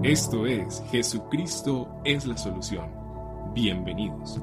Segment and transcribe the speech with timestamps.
[0.00, 2.90] Esto es Jesucristo es la solución.
[3.54, 4.38] Bienvenidos.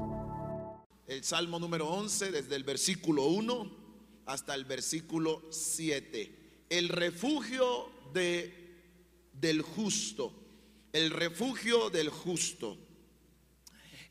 [1.08, 3.70] El Salmo número 11, desde el versículo 1
[4.26, 6.66] hasta el versículo 7.
[6.70, 8.80] El refugio de,
[9.32, 10.32] del justo.
[10.92, 12.78] El refugio del justo.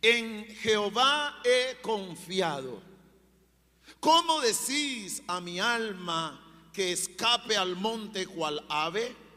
[0.02, 2.84] En Jehová he confiado.
[4.02, 9.29] ¿Cómo decís a mi alma que escape al monte cual ave?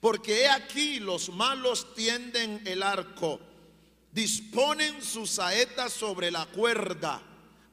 [0.00, 3.40] Porque he aquí los malos tienden el arco,
[4.12, 7.22] disponen sus saetas sobre la cuerda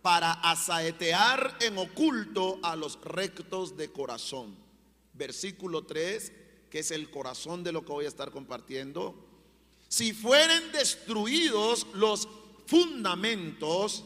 [0.01, 4.55] para asaetear en oculto a los rectos de corazón.
[5.13, 6.31] Versículo 3,
[6.69, 9.15] que es el corazón de lo que voy a estar compartiendo.
[9.87, 12.27] Si fueren destruidos los
[12.65, 14.03] fundamentos,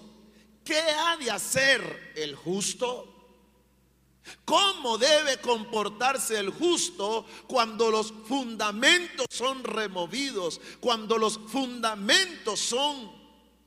[0.64, 3.15] ¿qué ha de hacer el justo?
[4.44, 13.12] ¿Cómo debe comportarse el justo cuando los fundamentos son removidos, cuando los fundamentos son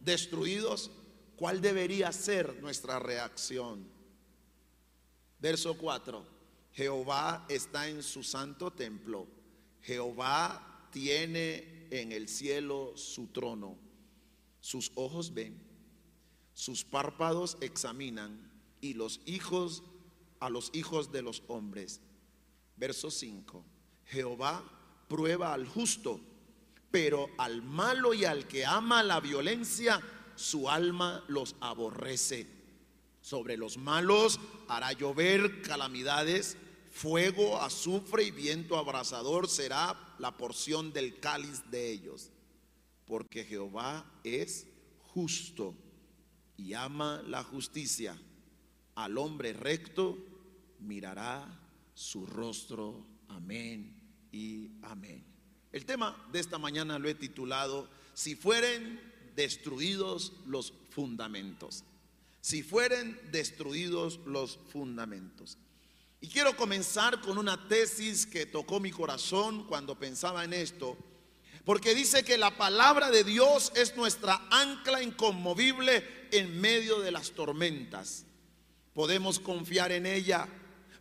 [0.01, 0.91] destruidos?
[1.37, 3.89] ¿Cuál debería ser nuestra reacción?
[5.39, 6.25] Verso 4.
[6.73, 9.27] Jehová está en su santo templo.
[9.83, 13.79] Jehová tiene en el cielo su trono.
[14.61, 15.63] Sus ojos ven,
[16.53, 19.83] sus párpados examinan y los hijos
[20.41, 22.01] a los hijos de los hombres.
[22.77, 23.65] Verso 5.
[24.07, 24.63] Jehová
[25.09, 26.21] prueba al justo,
[26.91, 30.01] pero al malo y al que ama la violencia,
[30.37, 32.47] su alma los aborrece.
[33.21, 36.57] Sobre los malos hará llover calamidades,
[36.91, 42.31] fuego, azufre y viento abrasador será la porción del cáliz de ellos.
[43.05, 44.67] Porque Jehová es
[45.13, 45.75] justo
[46.57, 48.19] y ama la justicia
[48.99, 50.19] al hombre recto
[50.81, 51.47] mirará
[51.95, 53.07] su rostro.
[53.29, 53.95] Amén
[54.33, 55.25] y amén.
[55.71, 59.01] El tema de esta mañana lo he titulado, si fueren
[59.37, 61.85] destruidos los fundamentos,
[62.41, 65.59] si fueren destruidos los fundamentos.
[66.21, 70.97] Y quiero comenzar con una tesis que tocó mi corazón cuando pensaba en esto,
[71.65, 77.31] porque dice que la palabra de Dios es nuestra ancla inconmovible en medio de las
[77.31, 78.25] tormentas
[78.99, 80.49] podemos confiar en ella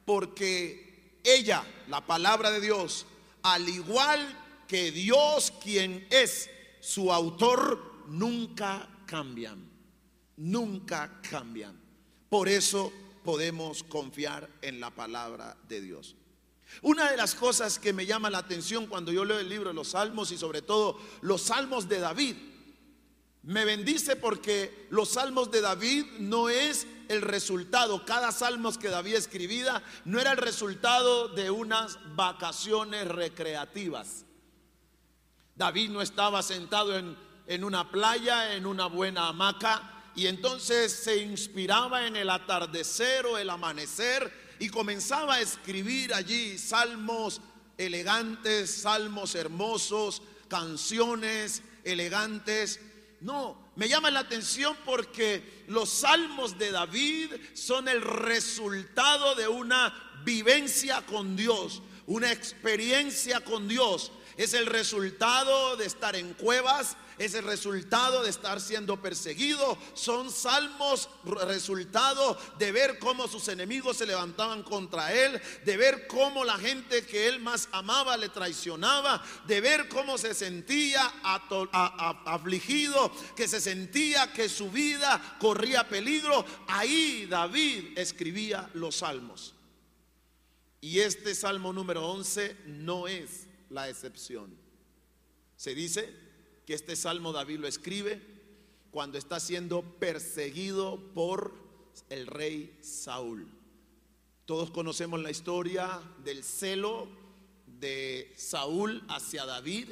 [0.05, 3.07] porque ella, la palabra de Dios,
[3.41, 4.37] al igual
[4.67, 6.47] que Dios quien es
[6.79, 9.67] su autor, nunca cambian,
[10.35, 11.75] nunca cambian.
[12.29, 12.93] Por eso
[13.25, 16.15] podemos confiar en la palabra de Dios.
[16.83, 19.73] Una de las cosas que me llama la atención cuando yo leo el libro de
[19.73, 22.35] los salmos y sobre todo los salmos de David,
[23.41, 29.15] me bendice porque los salmos de David no es el resultado, cada salmo que David
[29.15, 34.25] escribía no era el resultado de unas vacaciones recreativas.
[35.55, 37.17] David no estaba sentado en,
[37.47, 43.37] en una playa, en una buena hamaca, y entonces se inspiraba en el atardecer o
[43.37, 47.41] el amanecer y comenzaba a escribir allí salmos
[47.77, 52.79] elegantes, salmos hermosos, canciones elegantes
[53.21, 59.93] no, me llama la atención porque los salmos de David son el resultado de una
[60.25, 64.11] vivencia con Dios, una experiencia con Dios.
[64.35, 69.77] Es el resultado de estar en cuevas, es el resultado de estar siendo perseguido.
[69.93, 76.43] Son salmos resultado de ver cómo sus enemigos se levantaban contra él, de ver cómo
[76.43, 81.13] la gente que él más amaba le traicionaba, de ver cómo se sentía
[82.25, 86.45] afligido, que se sentía que su vida corría peligro.
[86.67, 89.53] Ahí David escribía los salmos.
[90.79, 94.55] Y este salmo número 11 no es la excepción.
[95.55, 96.26] Se dice
[96.67, 98.21] que este salmo David lo escribe
[98.91, 101.53] cuando está siendo perseguido por
[102.09, 103.47] el rey Saúl.
[104.45, 107.07] Todos conocemos la historia del celo
[107.79, 109.91] de Saúl hacia David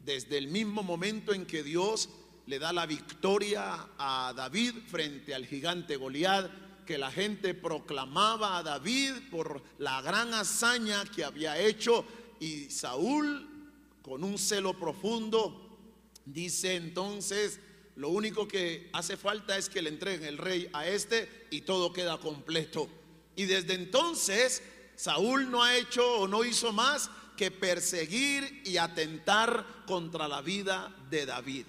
[0.00, 2.08] desde el mismo momento en que Dios
[2.46, 6.50] le da la victoria a David frente al gigante Goliat,
[6.86, 12.02] que la gente proclamaba a David por la gran hazaña que había hecho
[12.40, 13.46] y Saúl
[14.00, 15.63] con un celo profundo
[16.24, 17.60] Dice entonces,
[17.96, 21.92] lo único que hace falta es que le entreguen el rey a este y todo
[21.92, 22.88] queda completo.
[23.36, 24.62] Y desde entonces
[24.96, 30.94] Saúl no ha hecho o no hizo más que perseguir y atentar contra la vida
[31.10, 31.66] de David.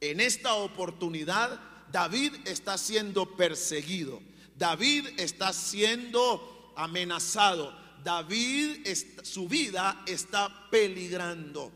[0.00, 1.60] En esta oportunidad
[1.90, 4.20] David está siendo perseguido.
[4.56, 7.76] David está siendo amenazado.
[8.02, 8.86] David,
[9.22, 11.72] su vida está peligrando.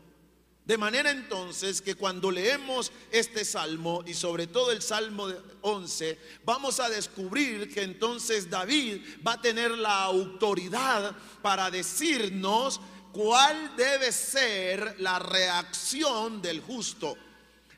[0.71, 5.27] De manera entonces que cuando leemos este salmo y sobre todo el salmo
[5.59, 12.79] 11, vamos a descubrir que entonces David va a tener la autoridad para decirnos
[13.11, 17.17] cuál debe ser la reacción del justo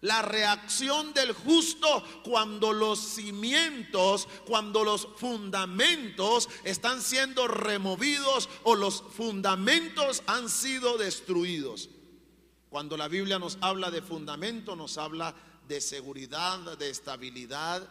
[0.02, 9.02] la reacción del justo cuando los cimientos, cuando los fundamentos están siendo removidos o los
[9.16, 11.90] fundamentos han sido destruidos.
[12.74, 15.32] Cuando la Biblia nos habla de fundamento, nos habla
[15.68, 17.88] de seguridad, de estabilidad.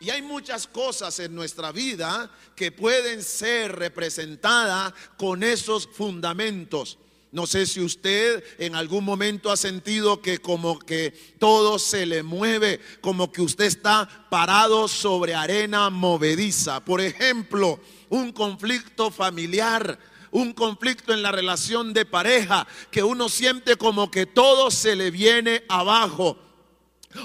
[0.00, 6.98] Y hay muchas cosas en nuestra vida que pueden ser representadas con esos fundamentos.
[7.30, 12.24] No sé si usted en algún momento ha sentido que como que todo se le
[12.24, 16.84] mueve, como que usted está parado sobre arena movediza.
[16.84, 17.78] Por ejemplo,
[18.08, 19.96] un conflicto familiar,
[20.34, 25.12] un conflicto en la relación de pareja, que uno siente como que todo se le
[25.12, 26.36] viene abajo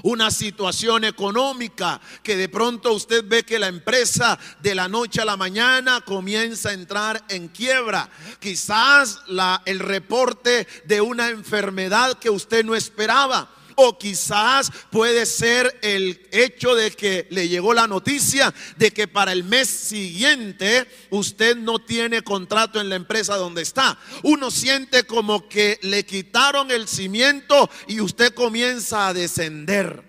[0.03, 5.25] una situación económica que de pronto usted ve que la empresa de la noche a
[5.25, 8.07] la mañana comienza a entrar en quiebra.
[8.39, 13.49] Quizás la, el reporte de una enfermedad que usted no esperaba
[13.81, 19.31] o quizás puede ser el hecho de que le llegó la noticia de que para
[19.31, 23.97] el mes siguiente usted no tiene contrato en la empresa donde está.
[24.23, 30.03] Uno siente como que le quitaron el cimiento y usted comienza a descender.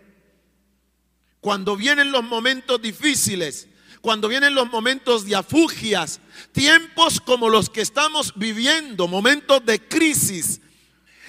[1.40, 3.68] Cuando vienen los momentos difíciles,
[4.00, 6.20] cuando vienen los momentos de afugias,
[6.50, 10.60] tiempos como los que estamos viviendo, momentos de crisis,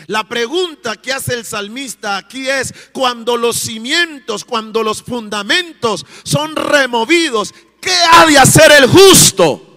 [0.08, 6.56] la pregunta que hace el salmista aquí es, cuando los cimientos, cuando los fundamentos son
[6.56, 9.68] removidos, ¿qué ha de hacer el justo?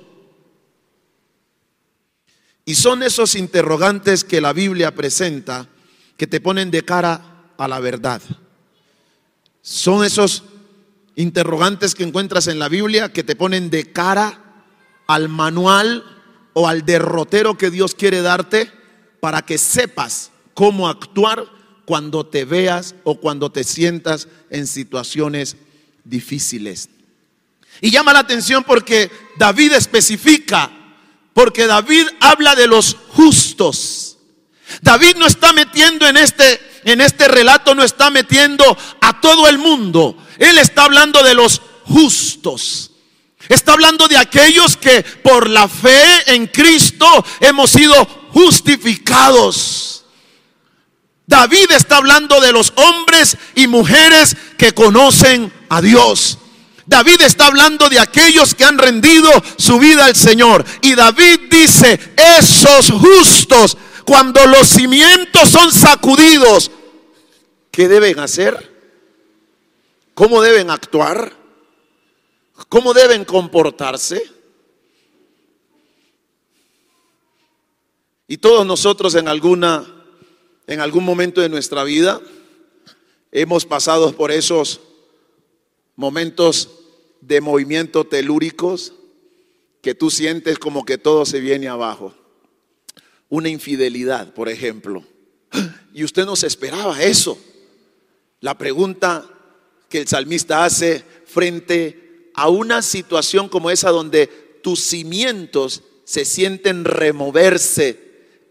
[2.65, 5.69] Y son esos interrogantes que la Biblia presenta
[6.17, 8.23] que te ponen de cara a la verdad.
[9.61, 10.45] Son esos
[11.17, 14.65] interrogantes que encuentras en la Biblia que te ponen de cara
[15.07, 16.05] al manual
[16.55, 18.71] o al derrotero que Dios quiere darte
[19.25, 21.47] para que sepas cómo actuar
[21.87, 25.57] cuando te veas o cuando te sientas en situaciones
[26.05, 26.91] difíciles.
[27.81, 30.71] Y llama la atención porque David especifica,
[31.33, 34.19] porque David habla de los justos.
[34.83, 39.57] David no está metiendo en este en este relato no está metiendo a todo el
[39.57, 40.19] mundo.
[40.39, 42.91] Él está hablando de los justos.
[43.49, 47.07] Está hablando de aquellos que por la fe en Cristo
[47.41, 50.05] hemos sido justificados.
[51.27, 56.39] David está hablando de los hombres y mujeres que conocen a Dios.
[56.87, 60.65] David está hablando de aquellos que han rendido su vida al Señor.
[60.83, 61.99] Y David dice,
[62.39, 66.71] esos justos, cuando los cimientos son sacudidos,
[67.71, 68.73] ¿qué deben hacer?
[70.13, 71.33] ¿Cómo deben actuar?
[72.69, 74.34] ¿Cómo deben comportarse?
[78.27, 79.95] Y todos nosotros en alguna
[80.67, 82.21] en algún momento de nuestra vida
[83.33, 84.81] hemos pasado por esos
[85.97, 86.71] momentos
[87.21, 88.95] de movimiento telúricos
[89.83, 92.15] que tú sientes como que todo se viene abajo.
[93.29, 95.05] Una infidelidad, por ejemplo.
[95.93, 97.39] Y usted no se esperaba eso.
[98.41, 99.25] La pregunta
[99.89, 104.27] que el salmista hace frente a una situación como esa donde
[104.63, 108.04] tus cimientos se sienten removerse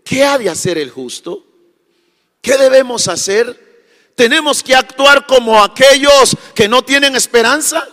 [0.04, 1.46] ¿Qué ha de hacer el justo?
[2.42, 3.64] ¿Qué debemos hacer?
[4.16, 7.88] ¿Tenemos que actuar como aquellos que no tienen esperanza?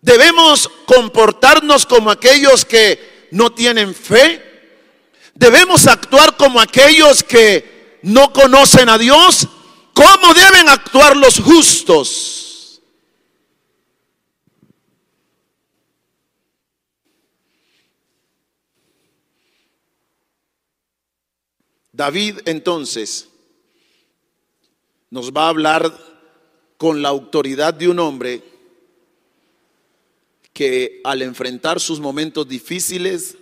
[0.00, 4.44] ¿Debemos comportarnos como aquellos que no tienen fe?
[5.34, 9.48] ¿Debemos actuar como aquellos que no conocen a Dios?
[9.92, 12.47] ¿Cómo deben actuar los justos?
[21.98, 23.28] David entonces
[25.10, 25.92] nos va a hablar
[26.76, 28.40] con la autoridad de un hombre
[30.52, 33.36] que al enfrentar sus momentos difíciles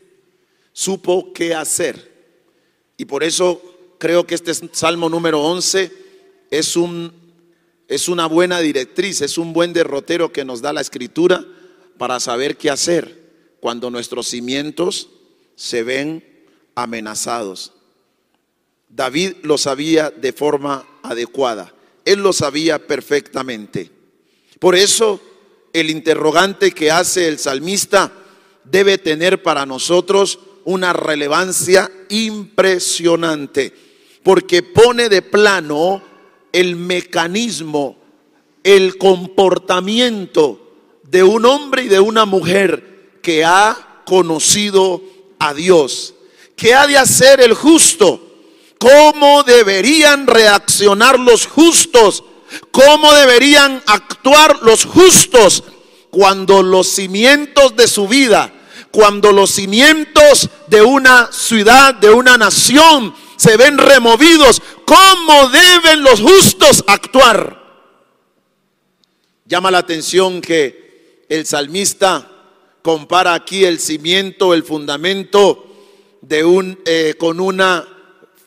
[0.73, 2.11] supo qué hacer.
[2.97, 3.61] Y por eso
[3.99, 5.93] creo que este Salmo número 11
[6.51, 7.13] es, un,
[7.89, 11.45] es una buena directriz, es un buen derrotero que nos da la escritura
[11.99, 13.23] para saber qué hacer
[13.61, 15.11] cuando nuestros cimientos
[15.57, 16.25] se ven
[16.75, 17.76] amenazados.
[18.89, 21.73] David lo sabía de forma adecuada.
[22.05, 23.91] Él lo sabía perfectamente.
[24.59, 25.21] Por eso
[25.73, 28.13] el interrogante que hace el salmista
[28.65, 33.73] debe tener para nosotros una relevancia impresionante.
[34.23, 36.03] porque pone de plano
[36.51, 37.97] el mecanismo,
[38.65, 40.67] el comportamiento
[41.05, 45.01] de un hombre y de una mujer que ha conocido
[45.39, 46.15] a Dios.
[46.57, 48.26] ¿Qué ha de hacer el justo?
[48.79, 52.25] ¿Cómo deberían reaccionar los justos?
[52.71, 55.65] ¿Cómo deberían actuar los justos
[56.11, 58.53] cuando los cimientos de su vida,
[58.91, 64.63] cuando los cimientos de una ciudad, de una nación, se ven removidos?
[64.85, 67.65] ¿Cómo deben los justos actuar?
[69.47, 72.31] Llama la atención que el salmista
[72.83, 75.67] compara aquí el cimiento, el fundamento
[76.21, 77.96] de un, eh, con una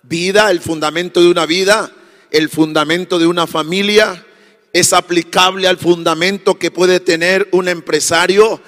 [0.10, 1.92] vida, el fundamento de una vida,
[2.32, 4.26] el fundamento de una familia,
[4.74, 8.60] es aplicable al fundamento que puede tener un empresario,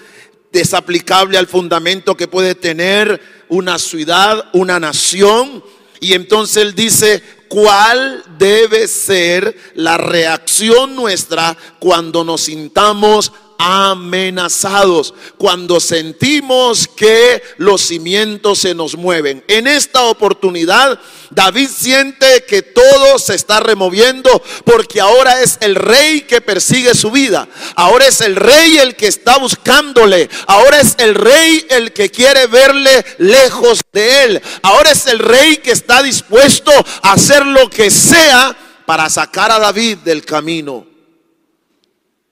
[0.53, 5.63] es aplicable al fundamento que puede tener una ciudad, una nación.
[5.99, 13.31] Y entonces él dice, ¿cuál debe ser la reacción nuestra cuando nos sintamos
[13.63, 19.43] amenazados, cuando sentimos que los cimientos se nos mueven.
[19.47, 20.99] En esta oportunidad,
[21.29, 27.11] David siente que todo se está removiendo porque ahora es el rey que persigue su
[27.11, 27.47] vida.
[27.75, 30.27] Ahora es el rey el que está buscándole.
[30.47, 34.41] Ahora es el rey el que quiere verle lejos de él.
[34.63, 36.71] Ahora es el rey que está dispuesto
[37.03, 40.90] a hacer lo que sea para sacar a David del camino.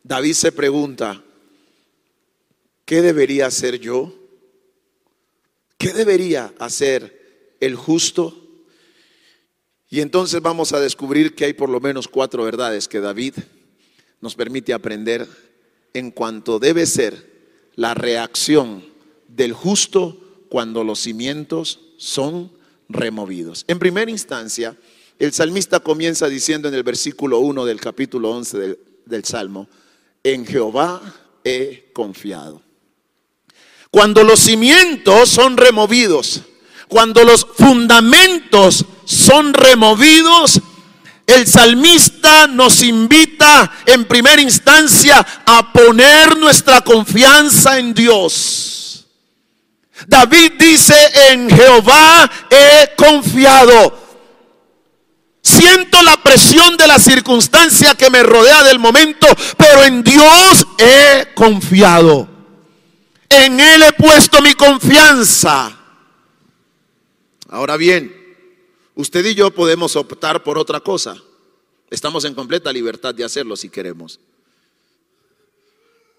[0.09, 1.23] David se pregunta,
[2.83, 4.11] ¿qué debería hacer yo?
[5.77, 8.35] ¿Qué debería hacer el justo?
[9.87, 13.35] Y entonces vamos a descubrir que hay por lo menos cuatro verdades que David
[14.19, 15.27] nos permite aprender
[15.93, 17.29] en cuanto debe ser
[17.75, 18.83] la reacción
[19.27, 22.51] del justo cuando los cimientos son
[22.87, 23.63] removidos.
[23.67, 24.75] En primera instancia,
[25.19, 29.69] el salmista comienza diciendo en el versículo 1 del capítulo 11 del, del Salmo,
[30.23, 31.01] en Jehová
[31.43, 32.61] he confiado.
[33.91, 36.41] Cuando los cimientos son removidos,
[36.87, 40.61] cuando los fundamentos son removidos,
[41.25, 49.05] el salmista nos invita en primera instancia a poner nuestra confianza en Dios.
[50.07, 50.95] David dice,
[51.31, 53.98] en Jehová he confiado.
[55.49, 59.25] Siento la presión de la circunstancia que me rodea del momento,
[59.57, 62.29] pero en Dios he confiado.
[63.27, 65.75] En Él he puesto mi confianza.
[67.47, 68.15] Ahora bien,
[68.93, 71.17] usted y yo podemos optar por otra cosa.
[71.89, 74.19] Estamos en completa libertad de hacerlo si queremos.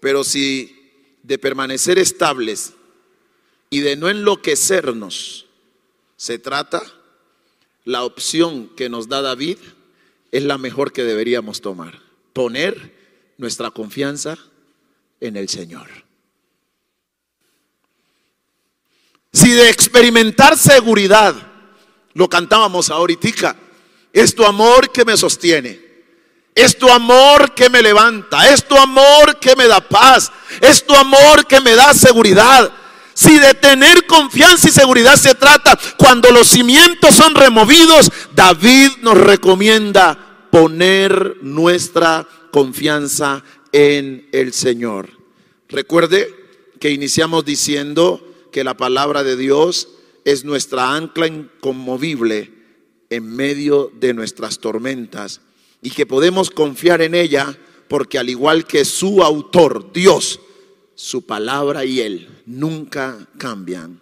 [0.01, 0.91] Pero si
[1.23, 2.73] de permanecer estables
[3.69, 5.45] y de no enloquecernos
[6.17, 6.83] se trata,
[7.83, 9.57] la opción que nos da David
[10.31, 11.99] es la mejor que deberíamos tomar.
[12.33, 12.95] Poner
[13.37, 14.37] nuestra confianza
[15.19, 15.87] en el Señor.
[19.33, 21.35] Si de experimentar seguridad,
[22.13, 23.55] lo cantábamos ahorita,
[24.11, 25.79] es tu amor que me sostiene,
[26.53, 30.93] es tu amor que me levanta, es tu amor que me da paz, es tu
[30.93, 32.71] amor que me da seguridad.
[33.13, 39.17] Si de tener confianza y seguridad se trata, cuando los cimientos son removidos, David nos
[39.17, 45.09] recomienda poner nuestra confianza en el Señor.
[45.69, 46.33] Recuerde
[46.79, 49.87] que iniciamos diciendo que la palabra de Dios
[50.25, 52.53] es nuestra ancla inconmovible
[53.09, 55.41] en medio de nuestras tormentas
[55.81, 60.39] y que podemos confiar en ella porque al igual que su autor, Dios,
[61.01, 63.99] su palabra y Él nunca cambian.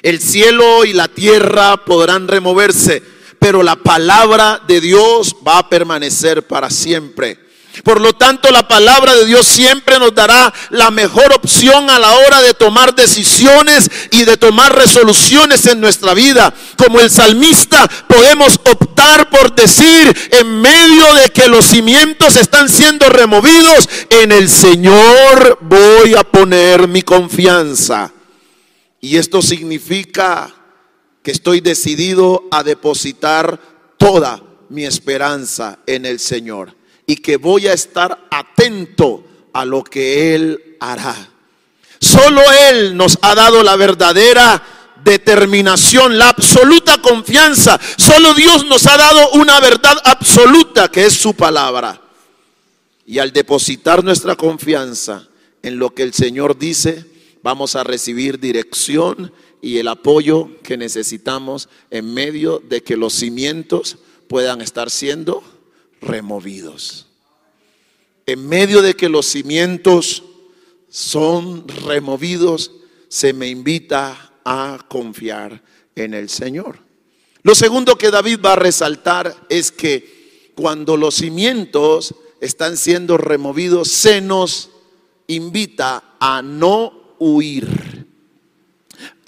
[0.00, 3.02] El cielo y la tierra podrán removerse,
[3.38, 7.38] pero la palabra de Dios va a permanecer para siempre.
[7.84, 12.12] Por lo tanto, la palabra de Dios siempre nos dará la mejor opción a la
[12.12, 16.52] hora de tomar decisiones y de tomar resoluciones en nuestra vida.
[16.76, 23.08] Como el salmista, podemos optar por decir, en medio de que los cimientos están siendo
[23.08, 28.12] removidos, en el Señor voy a poner mi confianza.
[29.00, 30.52] Y esto significa
[31.22, 33.60] que estoy decidido a depositar
[33.96, 36.77] toda mi esperanza en el Señor
[37.08, 39.24] y que voy a estar atento
[39.54, 41.16] a lo que Él hará.
[41.98, 44.62] Solo Él nos ha dado la verdadera
[45.02, 47.80] determinación, la absoluta confianza.
[47.96, 51.98] Solo Dios nos ha dado una verdad absoluta que es su palabra.
[53.06, 55.26] Y al depositar nuestra confianza
[55.62, 57.06] en lo que el Señor dice,
[57.42, 63.96] vamos a recibir dirección y el apoyo que necesitamos en medio de que los cimientos
[64.28, 65.42] puedan estar siendo
[66.00, 67.06] removidos.
[68.26, 70.22] En medio de que los cimientos
[70.88, 72.72] son removidos,
[73.08, 75.62] se me invita a confiar
[75.94, 76.78] en el Señor.
[77.42, 83.88] Lo segundo que David va a resaltar es que cuando los cimientos están siendo removidos,
[83.88, 84.70] se nos
[85.26, 87.97] invita a no huir.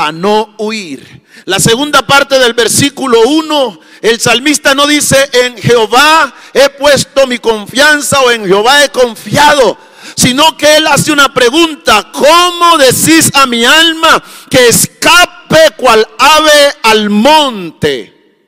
[0.01, 1.21] A no huir.
[1.45, 7.39] La segunda parte del versículo 1, el salmista no dice, en Jehová he puesto mi
[7.39, 9.77] confianza o en Jehová he confiado,
[10.17, 16.73] sino que él hace una pregunta, ¿cómo decís a mi alma que escape cual ave
[16.83, 18.39] al monte?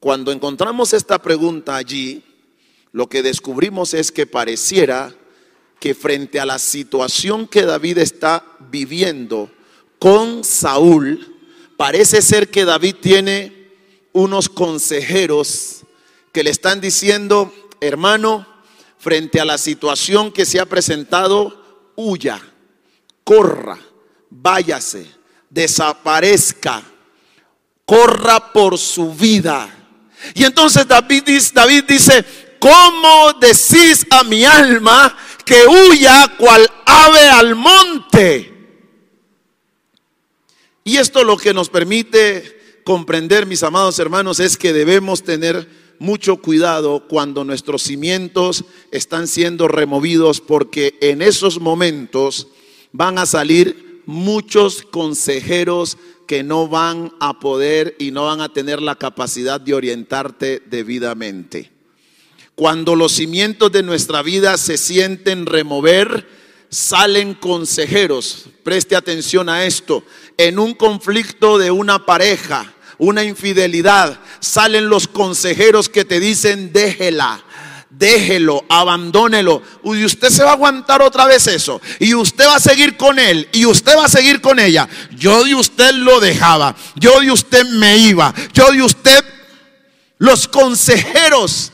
[0.00, 2.22] Cuando encontramos esta pregunta allí,
[2.92, 5.14] lo que descubrimos es que pareciera
[5.80, 9.50] que frente a la situación que David está viviendo
[10.02, 11.38] con Saúl,
[11.76, 13.70] parece ser que David tiene
[14.10, 15.84] unos consejeros
[16.32, 18.44] que le están diciendo, hermano,
[18.98, 22.42] frente a la situación que se ha presentado, huya,
[23.22, 23.78] corra,
[24.28, 25.06] váyase,
[25.48, 26.82] desaparezca,
[27.86, 29.72] corra por su vida.
[30.34, 32.24] Y entonces David dice, David dice,
[32.58, 38.51] ¿cómo decís a mi alma que huya cual ave al monte?
[40.84, 46.38] Y esto lo que nos permite comprender, mis amados hermanos, es que debemos tener mucho
[46.38, 52.48] cuidado cuando nuestros cimientos están siendo removidos, porque en esos momentos
[52.90, 55.96] van a salir muchos consejeros
[56.26, 61.70] que no van a poder y no van a tener la capacidad de orientarte debidamente.
[62.54, 66.26] Cuando los cimientos de nuestra vida se sienten remover,
[66.68, 68.46] salen consejeros.
[68.62, 70.04] Preste atención a esto.
[70.42, 77.40] En un conflicto de una pareja, una infidelidad, salen los consejeros que te dicen déjela.
[77.90, 79.62] Déjelo, abandónelo.
[79.84, 81.80] Y usted se va a aguantar otra vez eso.
[82.00, 83.48] Y usted va a seguir con él.
[83.52, 84.88] Y usted va a seguir con ella.
[85.12, 86.74] Yo de usted lo dejaba.
[86.96, 88.34] Yo de usted me iba.
[88.52, 89.24] Yo de usted.
[90.18, 91.70] Los consejeros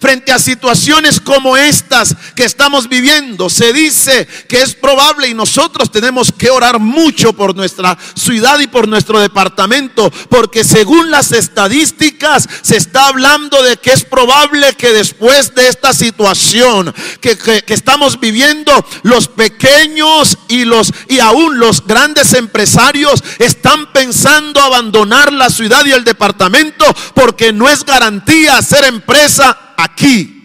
[0.00, 5.90] Frente a situaciones como estas que estamos viviendo, se dice que es probable y nosotros
[5.90, 12.48] tenemos que orar mucho por nuestra ciudad y por nuestro departamento, porque según las estadísticas
[12.62, 18.72] se está hablando de que es probable que después de esta situación que, estamos viviendo,
[19.02, 25.92] los pequeños y los y aún los grandes empresarios están pensando abandonar la ciudad y
[25.92, 30.36] el departamento porque no es garantía ser empresa aquí.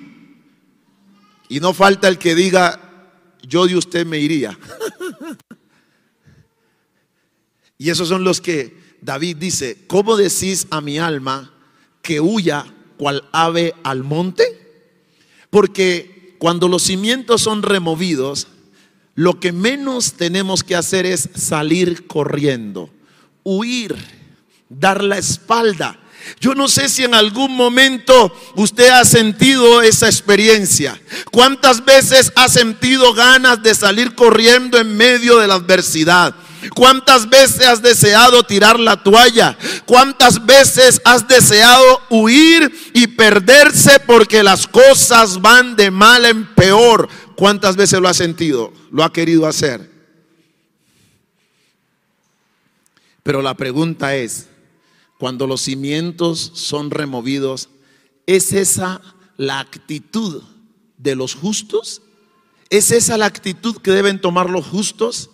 [1.49, 2.79] Y no falta el que diga,
[3.43, 4.57] yo de usted me iría.
[7.77, 11.53] y esos son los que David dice, ¿cómo decís a mi alma
[12.01, 12.65] que huya
[12.97, 14.43] cual ave al monte?
[15.49, 18.47] Porque cuando los cimientos son removidos,
[19.13, 22.89] lo que menos tenemos que hacer es salir corriendo,
[23.43, 23.95] huir,
[24.67, 25.99] dar la espalda
[26.39, 30.99] yo no sé si en algún momento usted ha sentido esa experiencia.
[31.31, 36.35] ¿Cuántas veces ha sentido ganas de salir corriendo en medio de la adversidad?
[36.73, 39.57] ¿Cuántas veces has deseado tirar la toalla?
[39.85, 47.07] ¿Cuántas veces has deseado huir y perderse porque las cosas van de mal en peor?
[47.35, 48.73] ¿Cuántas veces lo ha sentido?
[48.91, 49.89] ¿Lo ha querido hacer?
[53.21, 54.47] Pero la pregunta es,
[55.25, 57.69] cuando los cimientos son removidos,
[58.27, 59.01] ¿es esa
[59.37, 60.43] la actitud
[60.99, 62.03] de los justos?
[62.69, 65.31] ¿Es esa la actitud que deben tomar los justos?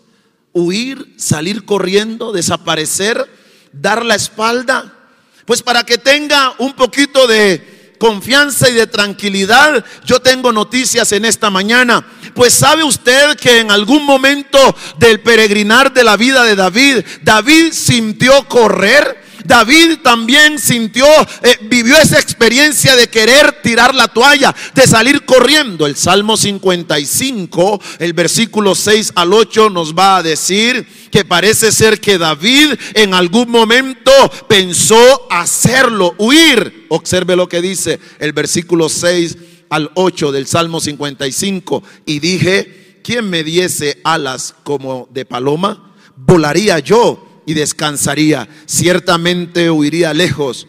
[0.54, 3.30] ¿Huir, salir corriendo, desaparecer,
[3.74, 4.98] dar la espalda?
[5.46, 11.26] Pues para que tenga un poquito de confianza y de tranquilidad, yo tengo noticias en
[11.26, 12.08] esta mañana.
[12.34, 14.58] Pues sabe usted que en algún momento
[15.00, 21.06] del peregrinar de la vida de David, David sintió correr David también sintió,
[21.44, 25.86] eh, vivió esa experiencia de querer tirar la toalla, de salir corriendo.
[25.86, 32.00] El Salmo 55, el versículo 6 al 8 nos va a decir que parece ser
[32.00, 34.12] que David en algún momento
[34.48, 36.88] pensó hacerlo, huir.
[36.90, 39.38] Observe lo que dice el versículo 6
[39.70, 41.84] al 8 del Salmo 55.
[42.06, 45.94] Y dije, ¿quién me diese alas como de paloma?
[46.16, 48.48] Volaría yo y descansaría.
[48.66, 50.68] Ciertamente huiría lejos.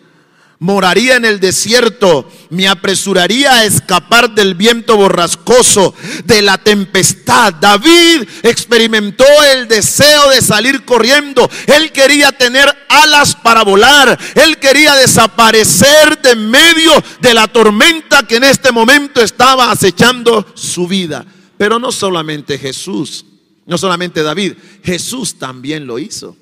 [0.59, 5.93] moraría en el desierto, me apresuraría a escapar del viento borrascoso,
[6.25, 7.55] de la tempestad.
[7.55, 11.51] David experimentó el deseo de salir corriendo.
[11.67, 14.17] Él quería tener alas para volar.
[14.37, 20.87] Él quería desaparecer de medio de la tormenta que en este momento estaba acechando su
[20.87, 21.27] vida.
[21.59, 23.25] Pero no solamente Jesús,
[23.67, 24.55] no solamente David,
[24.85, 26.37] Jesús también lo hizo.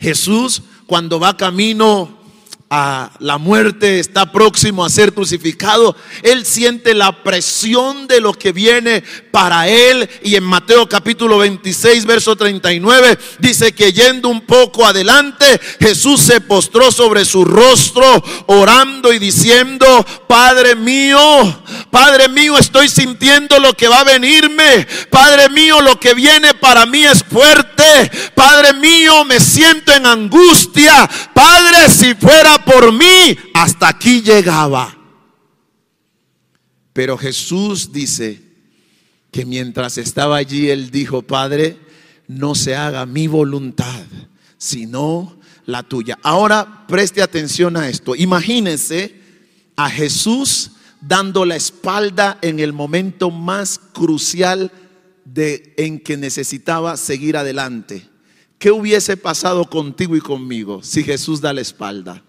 [0.00, 2.18] Jesús cuando va camino
[2.70, 8.52] a la muerte, está próximo a ser crucificado, él siente la presión de lo que
[8.52, 10.08] viene para él.
[10.22, 16.40] Y en Mateo capítulo 26, verso 39, dice que yendo un poco adelante, Jesús se
[16.40, 21.18] postró sobre su rostro, orando y diciendo, Padre mío,
[21.90, 24.86] Padre mío, estoy sintiendo lo que va a venirme.
[25.10, 28.10] Padre mío, lo que viene para mí es fuerte.
[28.34, 31.08] Padre mío, me siento en angustia.
[31.34, 34.96] Padre, si fuera por mí, hasta aquí llegaba.
[36.92, 38.47] Pero Jesús dice
[39.30, 41.78] que mientras estaba allí, Él dijo, Padre,
[42.26, 44.04] no se haga mi voluntad,
[44.56, 46.18] sino la tuya.
[46.22, 48.14] Ahora preste atención a esto.
[48.14, 49.20] Imagínense
[49.76, 54.72] a Jesús dando la espalda en el momento más crucial
[55.24, 58.08] de, en que necesitaba seguir adelante.
[58.58, 62.24] ¿Qué hubiese pasado contigo y conmigo si Jesús da la espalda?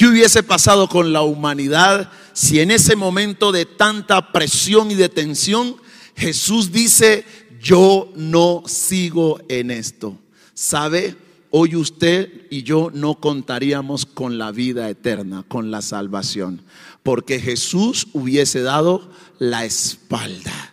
[0.00, 5.10] ¿Qué hubiese pasado con la humanidad si en ese momento de tanta presión y de
[5.10, 5.76] tensión
[6.16, 7.26] Jesús dice,
[7.60, 10.16] yo no sigo en esto?
[10.54, 11.16] ¿Sabe?
[11.50, 16.62] Hoy usted y yo no contaríamos con la vida eterna, con la salvación,
[17.02, 20.72] porque Jesús hubiese dado la espalda.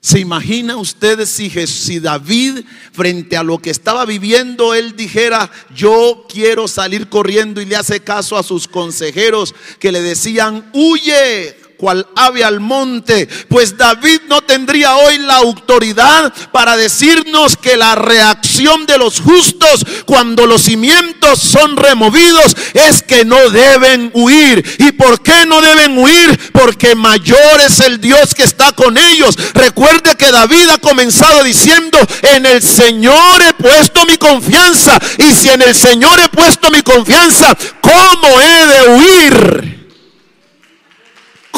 [0.00, 2.60] ¿Se imagina usted si, si David,
[2.92, 8.00] frente a lo que estaba viviendo, él dijera, yo quiero salir corriendo y le hace
[8.00, 14.42] caso a sus consejeros que le decían, huye, cual ave al monte, pues David no
[14.42, 21.38] tendría hoy la autoridad para decirnos que la reacción de los justos cuando los cimientos
[21.38, 24.64] son removidos es que no deben huir.
[24.78, 26.52] ¿Y por qué no deben huir?
[26.52, 29.36] Porque mayor es el Dios que está con ellos.
[29.54, 34.98] Recuerde que David ha comenzado diciendo, en el Señor he puesto mi confianza.
[35.18, 39.87] Y si en el Señor he puesto mi confianza, ¿cómo he de huir?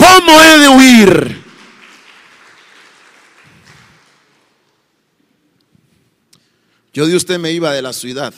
[0.00, 1.44] ¿Cómo he de huir?
[6.94, 8.32] Yo de usted me iba de la ciudad.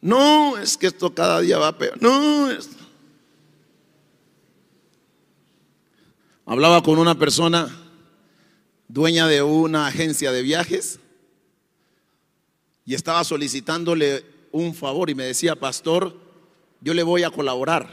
[0.00, 2.00] No, es que esto cada día va peor.
[2.00, 2.70] No, es...
[6.46, 7.68] Hablaba con una persona
[8.86, 11.00] dueña de una agencia de viajes
[12.86, 16.16] y estaba solicitándole un favor y me decía, pastor,
[16.80, 17.88] yo le voy a colaborar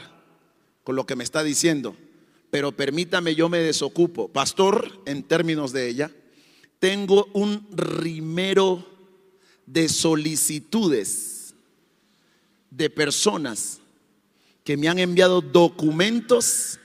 [0.84, 1.96] con lo que me está diciendo,
[2.50, 4.28] pero permítame, yo me desocupo.
[4.28, 6.10] Pastor, en términos de ella,
[6.78, 8.86] tengo un rimero
[9.66, 11.54] de solicitudes
[12.70, 13.80] de personas
[14.62, 16.78] que me han enviado documentos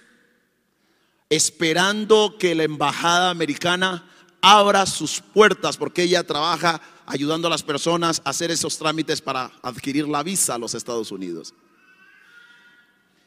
[1.30, 4.08] esperando que la embajada americana
[4.42, 6.82] abra sus puertas porque ella trabaja
[7.12, 11.12] ayudando a las personas a hacer esos trámites para adquirir la visa a los Estados
[11.12, 11.54] Unidos.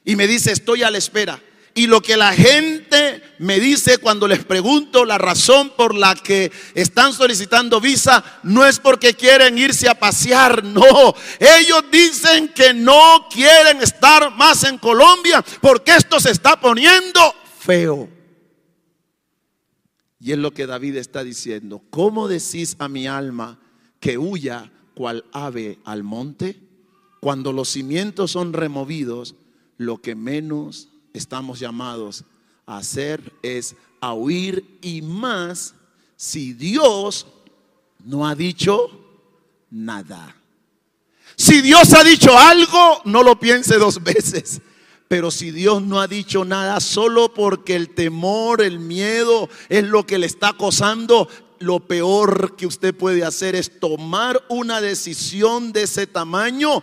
[0.06, 1.38] Y me dice, estoy a la espera.
[1.74, 6.50] Y lo que la gente me dice cuando les pregunto la razón por la que
[6.74, 11.14] están solicitando visa, no es porque quieren irse a pasear, no.
[11.38, 18.08] Ellos dicen que no quieren estar más en Colombia porque esto se está poniendo feo.
[20.20, 21.82] Y es lo que David está diciendo.
[21.90, 23.58] ¿Cómo decís a mi alma,
[24.04, 26.60] que huya cual ave al monte,
[27.20, 29.34] cuando los cimientos son removidos,
[29.78, 32.24] lo que menos estamos llamados
[32.66, 35.74] a hacer es a huir y más
[36.16, 37.26] si Dios
[38.04, 38.90] no ha dicho
[39.70, 40.36] nada.
[41.34, 44.60] Si Dios ha dicho algo, no lo piense dos veces.
[45.08, 50.04] Pero si Dios no ha dicho nada, solo porque el temor, el miedo es lo
[50.04, 51.26] que le está acosando,
[51.58, 56.82] lo peor que usted puede hacer es tomar una decisión de ese tamaño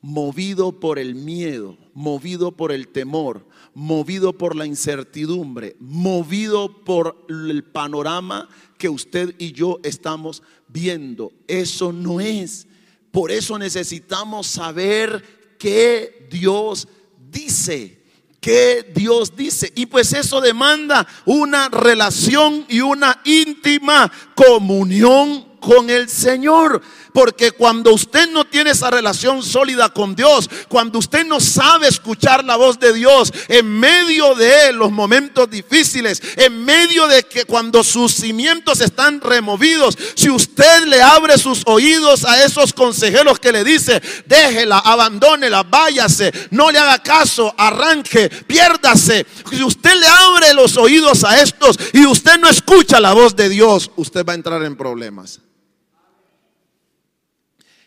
[0.00, 7.64] movido por el miedo, movido por el temor, movido por la incertidumbre, movido por el
[7.64, 11.32] panorama que usted y yo estamos viendo.
[11.46, 12.66] Eso no es.
[13.10, 16.88] Por eso necesitamos saber qué Dios
[17.30, 17.99] dice
[18.40, 19.72] que Dios dice.
[19.76, 26.80] Y pues eso demanda una relación y una íntima comunión con el Señor.
[27.12, 32.44] Porque cuando usted no tiene esa relación sólida con Dios, cuando usted no sabe escuchar
[32.44, 37.82] la voz de Dios en medio de los momentos difíciles, en medio de que cuando
[37.82, 43.64] sus cimientos están removidos, si usted le abre sus oídos a esos consejeros que le
[43.64, 49.26] dice, déjela, abandónela, váyase, no le haga caso, arranque, piérdase.
[49.50, 53.48] Si usted le abre los oídos a estos y usted no escucha la voz de
[53.48, 55.40] Dios, usted va a entrar en problemas.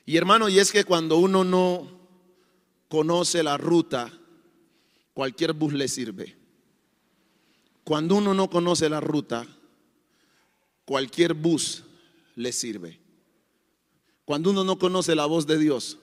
[0.05, 1.87] Y hermano, y es que cuando uno no
[2.89, 4.11] conoce la ruta,
[5.13, 6.35] cualquier bus le sirve.
[7.83, 9.45] Cuando uno no conoce la ruta,
[10.85, 11.83] cualquier bus
[12.35, 12.99] le sirve.
[14.25, 15.97] Cuando uno no conoce la voz de Dios,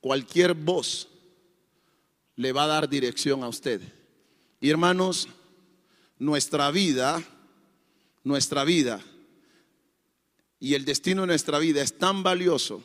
[0.00, 1.08] cualquier voz
[2.36, 3.80] le va a dar dirección a usted.
[4.60, 5.28] Y hermanos,
[6.18, 7.22] nuestra vida,
[8.22, 9.02] nuestra vida
[10.58, 12.82] y el destino de nuestra vida es tan valioso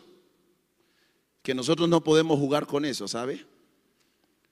[1.42, 3.46] que nosotros no podemos jugar con eso, ¿sabe?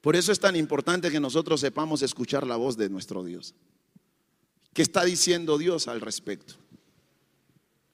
[0.01, 3.53] Por eso es tan importante que nosotros sepamos escuchar la voz de nuestro Dios.
[4.73, 6.55] ¿Qué está diciendo Dios al respecto?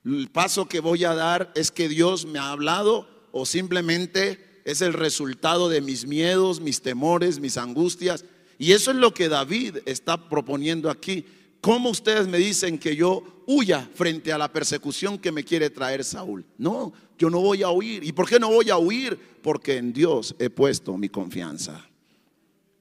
[0.03, 4.81] El paso que voy a dar es que Dios me ha hablado o simplemente es
[4.81, 8.23] el resultado de mis miedos, mis temores, mis angustias.
[8.59, 11.25] Y eso es lo que David está proponiendo aquí.
[11.59, 16.03] ¿Cómo ustedes me dicen que yo huya frente a la persecución que me quiere traer
[16.03, 16.45] Saúl?
[16.57, 18.03] No, yo no voy a huir.
[18.03, 19.17] ¿Y por qué no voy a huir?
[19.41, 21.85] Porque en Dios he puesto mi confianza.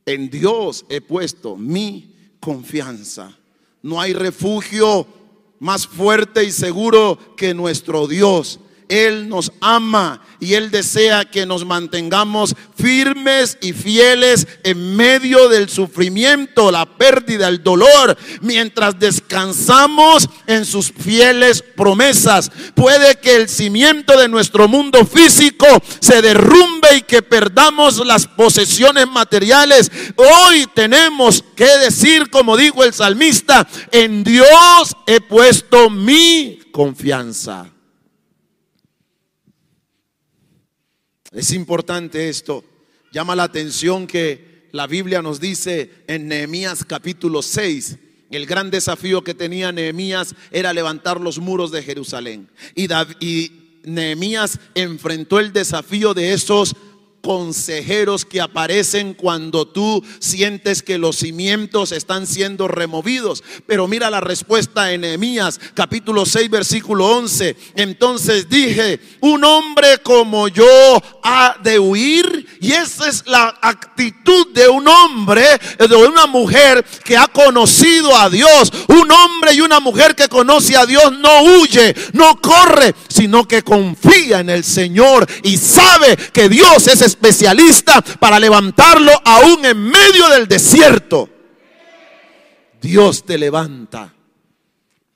[0.07, 3.37] En Dios he puesto mi confianza.
[3.83, 5.07] No hay refugio
[5.59, 8.61] más fuerte y seguro que nuestro Dios.
[8.89, 15.69] Él nos ama y Él desea que nos mantengamos firmes y fieles en medio del
[15.69, 22.51] sufrimiento, la pérdida, el dolor, mientras descansamos en sus fieles promesas.
[22.75, 25.67] Puede que el cimiento de nuestro mundo físico
[26.01, 29.91] se derrumbe y que perdamos las posesiones materiales.
[30.17, 37.74] Hoy tenemos que decir, como dijo el salmista, en Dios he puesto mi confianza.
[41.35, 42.65] Es importante esto.
[43.13, 47.99] Llama la atención que la Biblia nos dice en Nehemías capítulo 6,
[48.31, 52.49] el gran desafío que tenía Nehemías era levantar los muros de Jerusalén.
[52.77, 52.89] Y,
[53.21, 56.77] y Nehemías enfrentó el desafío de esos
[57.25, 63.43] consejeros que aparecen cuando tú sientes que los cimientos están siendo removidos.
[63.67, 67.57] Pero mira la respuesta en Nehemías capítulo 6 versículo 11.
[67.77, 70.67] Entonces dije, un hombre como yo
[71.23, 72.34] ha de huir.
[72.65, 75.45] Y esa es la actitud de un hombre,
[75.79, 78.73] de una mujer que ha conocido a Dios.
[78.89, 83.61] Un hombre y una mujer que conoce a Dios no huye, no corre, sino que
[83.61, 90.31] confía en el Señor y sabe que Dios es especialista para levantarlo aún en medio
[90.31, 91.29] del desierto.
[92.81, 94.15] Dios te levanta.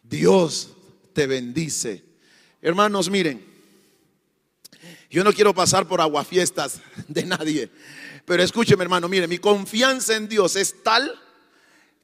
[0.03, 0.69] Dios
[1.15, 2.05] te bendice.
[2.61, 3.48] Hermanos, miren,
[5.11, 7.71] yo no quiero pasar por aguafiestas de nadie,
[8.25, 11.18] pero escúcheme hermano, mire, mi confianza en Dios es tal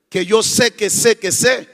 [0.08, 1.68] que yo sé que sé que sé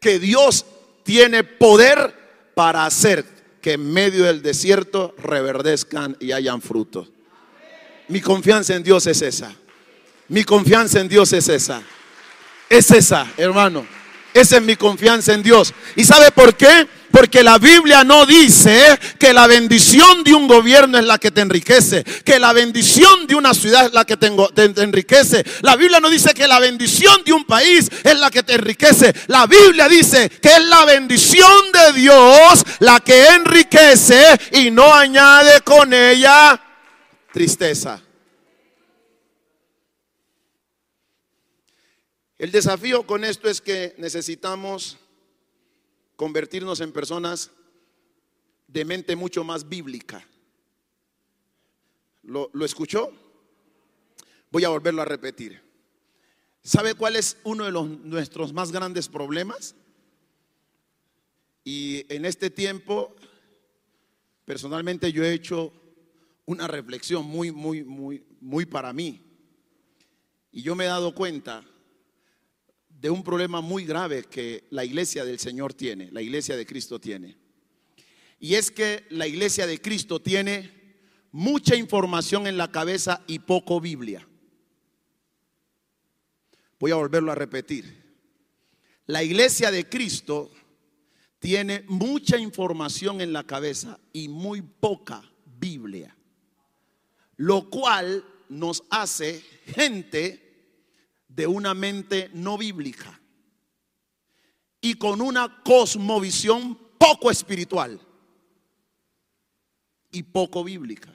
[0.00, 0.66] que Dios
[1.02, 2.14] tiene poder
[2.54, 3.24] para hacer
[3.60, 7.08] que en medio del desierto reverdezcan y hayan frutos.
[8.08, 9.54] Mi confianza en Dios es esa.
[10.28, 11.82] Mi confianza en Dios es esa.
[12.68, 13.86] Es esa, hermano.
[14.32, 15.72] Esa es mi confianza en Dios.
[15.96, 16.86] ¿Y sabe por qué?
[17.16, 18.78] Porque la Biblia no dice
[19.18, 23.34] que la bendición de un gobierno es la que te enriquece, que la bendición de
[23.34, 24.26] una ciudad es la que te,
[24.82, 25.42] enriquece.
[25.62, 29.14] La Biblia no dice que la bendición de un país es la que te enriquece.
[29.28, 35.62] La Biblia dice que es la bendición de Dios la que enriquece y no añade
[35.62, 36.62] con ella
[37.32, 37.98] tristeza.
[42.36, 44.98] El desafío con esto es que necesitamos
[46.16, 47.50] convertirnos en personas
[48.66, 50.26] de mente mucho más bíblica.
[52.22, 53.12] ¿Lo, escuchó?
[54.50, 55.62] Voy a volverlo a repetir.
[56.62, 59.76] ¿Sabe cuál es uno de los, nuestros más grandes problemas?
[61.62, 63.14] Y en este tiempo,
[64.44, 65.72] personalmente yo he hecho
[66.44, 69.22] una reflexión muy, muy, muy, muy para mí.
[70.50, 71.64] Y yo me he dado cuenta
[73.00, 76.98] de un problema muy grave que la iglesia del Señor tiene, la iglesia de Cristo
[76.98, 77.36] tiene.
[78.38, 80.72] Y es que la iglesia de Cristo tiene
[81.32, 84.26] mucha información en la cabeza y poco Biblia.
[86.78, 88.04] Voy a volverlo a repetir.
[89.06, 90.50] La iglesia de Cristo
[91.38, 96.16] tiene mucha información en la cabeza y muy poca Biblia,
[97.36, 100.45] lo cual nos hace gente
[101.36, 103.20] de una mente no bíblica
[104.80, 108.00] y con una cosmovisión poco espiritual
[110.10, 111.14] y poco bíblica.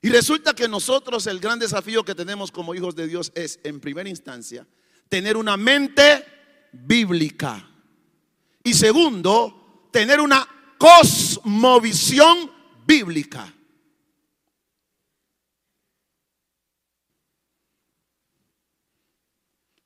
[0.00, 3.78] Y resulta que nosotros el gran desafío que tenemos como hijos de Dios es, en
[3.78, 4.66] primera instancia,
[5.08, 6.24] tener una mente
[6.72, 7.64] bíblica.
[8.64, 12.50] Y segundo, tener una cosmovisión
[12.84, 13.54] bíblica.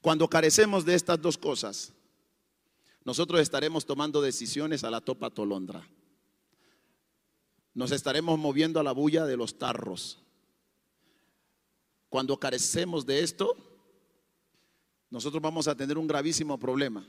[0.06, 1.92] Cuando carecemos de estas dos cosas,
[3.04, 5.84] nosotros estaremos tomando decisiones a la topa tolondra.
[7.74, 10.22] Nos estaremos moviendo a la bulla de los tarros.
[12.08, 13.56] Cuando carecemos de esto,
[15.10, 17.04] nosotros vamos a tener un gravísimo problema.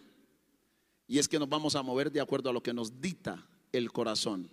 [1.07, 3.91] Y es que nos vamos a mover de acuerdo a lo que nos dicta el
[3.91, 4.49] corazón.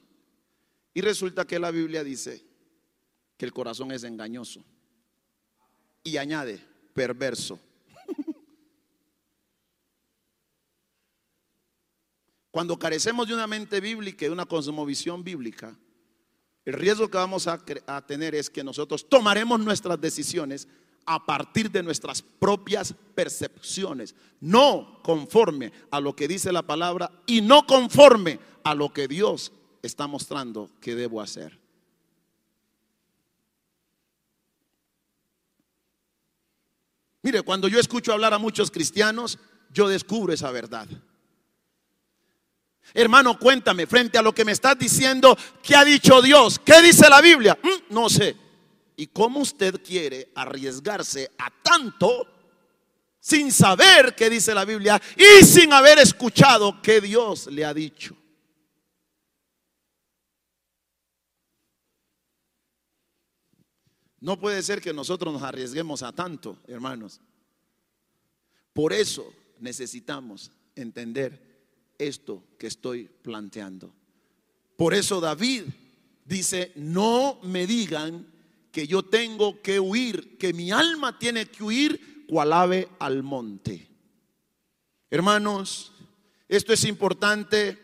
[0.93, 2.45] Y resulta que la Biblia dice
[3.39, 4.63] que el corazón es engañoso.
[6.03, 7.59] Y añade, perverso.
[12.55, 15.77] Cuando carecemos de una mente bíblica y una cosmovisión bíblica,
[16.65, 17.59] el riesgo que vamos a,
[18.07, 20.69] tener es que nosotros tomaremos nuestras decisiones
[21.05, 27.41] a partir de nuestras propias percepciones, no conforme a lo que dice la palabra y
[27.41, 29.51] no conforme a lo que Dios
[29.83, 31.59] está mostrando que debo hacer.
[37.21, 39.41] Mire, cuando yo escucho hablar a muchos cristianos,
[39.73, 40.87] yo descubro esa verdad.
[42.93, 46.59] Hermano, cuéntame, frente a lo que me estás diciendo, ¿qué ha dicho Dios?
[46.59, 47.59] ¿Qué dice la Biblia?
[47.63, 48.37] Mm, no sé.
[48.97, 52.27] ¿Y cómo usted quiere arriesgarse a tanto
[53.19, 58.17] sin saber qué dice la Biblia y sin haber escuchado qué Dios le ha dicho?
[64.21, 67.21] No puede ser que nosotros nos arriesguemos a tanto, hermanos.
[68.73, 71.54] Por eso necesitamos entender
[71.99, 73.95] esto que estoy planteando.
[74.77, 75.65] Por eso David
[76.25, 78.27] dice, no me digan
[78.73, 83.89] que yo tengo que huir, que mi alma tiene que huir cual ave al monte.
[85.11, 85.93] Hermanos,
[86.49, 87.79] esto es importante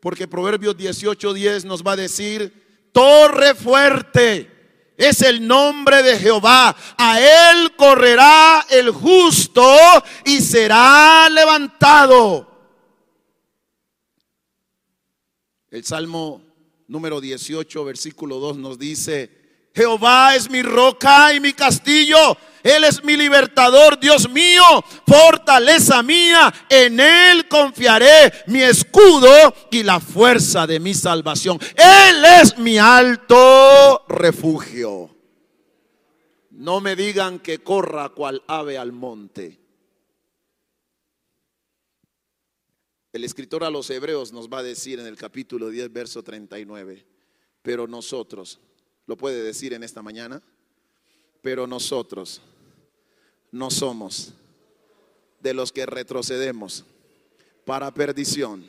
[0.00, 4.56] porque Proverbios 18:10 nos va a decir, torre fuerte
[4.96, 6.74] es el nombre de Jehová.
[6.96, 9.64] A él correrá el justo
[10.24, 12.55] y será levantado.
[15.70, 16.42] El Salmo
[16.86, 19.30] número 18, versículo 2 nos dice,
[19.74, 22.36] Jehová es mi roca y mi castillo.
[22.62, 24.62] Él es mi libertador, Dios mío,
[25.06, 26.52] fortaleza mía.
[26.68, 29.28] En Él confiaré, mi escudo
[29.70, 31.58] y la fuerza de mi salvación.
[31.74, 35.10] Él es mi alto refugio.
[36.50, 39.65] No me digan que corra cual ave al monte.
[43.16, 47.02] El escritor a los hebreos nos va a decir en el capítulo 10, verso 39,
[47.62, 48.60] pero nosotros,
[49.06, 50.42] ¿lo puede decir en esta mañana?
[51.40, 52.42] Pero nosotros
[53.50, 54.34] no somos
[55.40, 56.84] de los que retrocedemos
[57.64, 58.62] para perdición.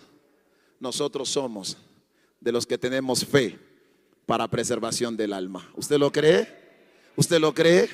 [0.80, 1.76] Nosotros somos
[2.40, 3.60] de los que tenemos fe
[4.26, 5.70] para preservación del alma.
[5.76, 6.48] ¿Usted lo cree?
[7.18, 7.90] ¿Usted lo cree?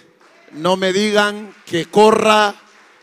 [0.52, 2.54] No me digan que corra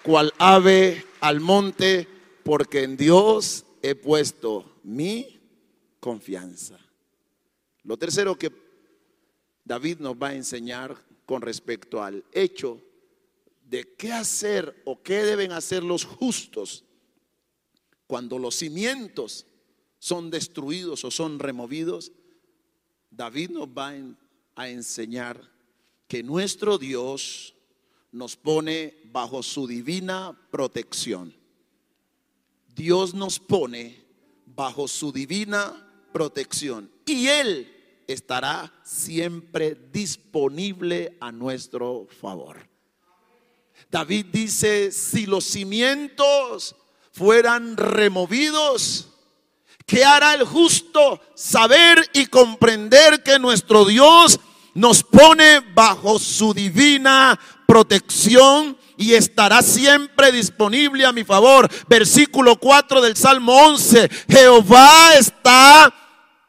[0.05, 2.20] cual ave al monte
[2.51, 5.39] porque en Dios he puesto mi
[6.01, 6.81] confianza.
[7.85, 8.51] Lo tercero que
[9.65, 12.83] David nos va a enseñar con respecto al hecho
[13.67, 16.83] de qué hacer o qué deben hacer los justos
[18.09, 19.47] cuando los cimientos
[20.01, 22.11] son destruidos o son removidos,
[23.13, 23.95] David nos va
[24.57, 25.41] a enseñar
[26.09, 27.55] que nuestro Dios
[28.11, 31.39] nos pone bajo su divina protección.
[32.81, 34.03] Dios nos pone
[34.47, 37.71] bajo su divina protección y Él
[38.09, 42.67] estará siempre disponible a nuestro favor.
[43.91, 46.75] David dice, si los cimientos
[47.13, 49.11] fueran removidos,
[49.85, 51.21] ¿qué hará el justo?
[51.35, 54.41] Saber y comprender que nuestro Dios
[54.73, 61.69] nos pone bajo su divina protección y estará siempre disponible a mi favor.
[61.89, 64.09] Versículo 4 del Salmo 11.
[64.29, 65.93] Jehová está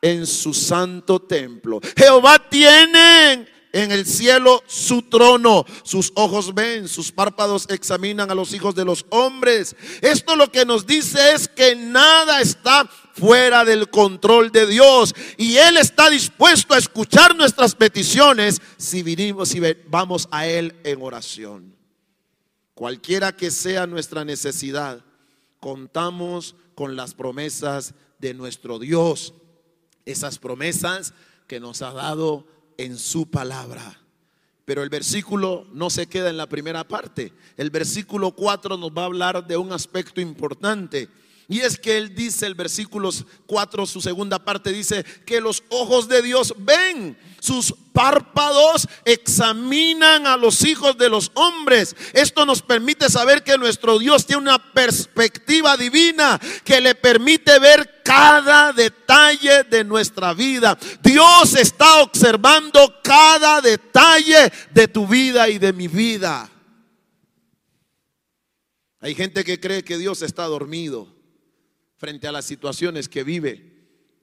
[0.01, 1.79] en su santo templo.
[1.95, 5.65] Jehová tiene en el cielo su trono.
[5.83, 9.73] Sus ojos ven, sus párpados examinan a los hijos de los hombres.
[10.01, 15.55] Esto lo que nos dice es que nada está fuera del control de Dios y
[15.55, 21.80] Él está dispuesto a escuchar nuestras peticiones si vinimos y vamos a Él en oración.
[22.73, 25.03] Cualquiera que sea nuestra necesidad,
[25.59, 29.33] contamos con las promesas de nuestro Dios.
[30.05, 31.13] Esas promesas
[31.47, 32.47] que nos ha dado
[32.77, 33.99] en su palabra.
[34.65, 37.33] Pero el versículo no se queda en la primera parte.
[37.57, 41.09] El versículo 4 nos va a hablar de un aspecto importante.
[41.51, 43.09] Y es que él dice, el versículo
[43.45, 50.37] 4, su segunda parte dice, que los ojos de Dios ven, sus párpados examinan a
[50.37, 51.93] los hijos de los hombres.
[52.13, 58.01] Esto nos permite saber que nuestro Dios tiene una perspectiva divina que le permite ver
[58.01, 60.77] cada detalle de nuestra vida.
[61.03, 66.49] Dios está observando cada detalle de tu vida y de mi vida.
[69.01, 71.19] Hay gente que cree que Dios está dormido
[72.01, 73.61] frente a las situaciones que vive.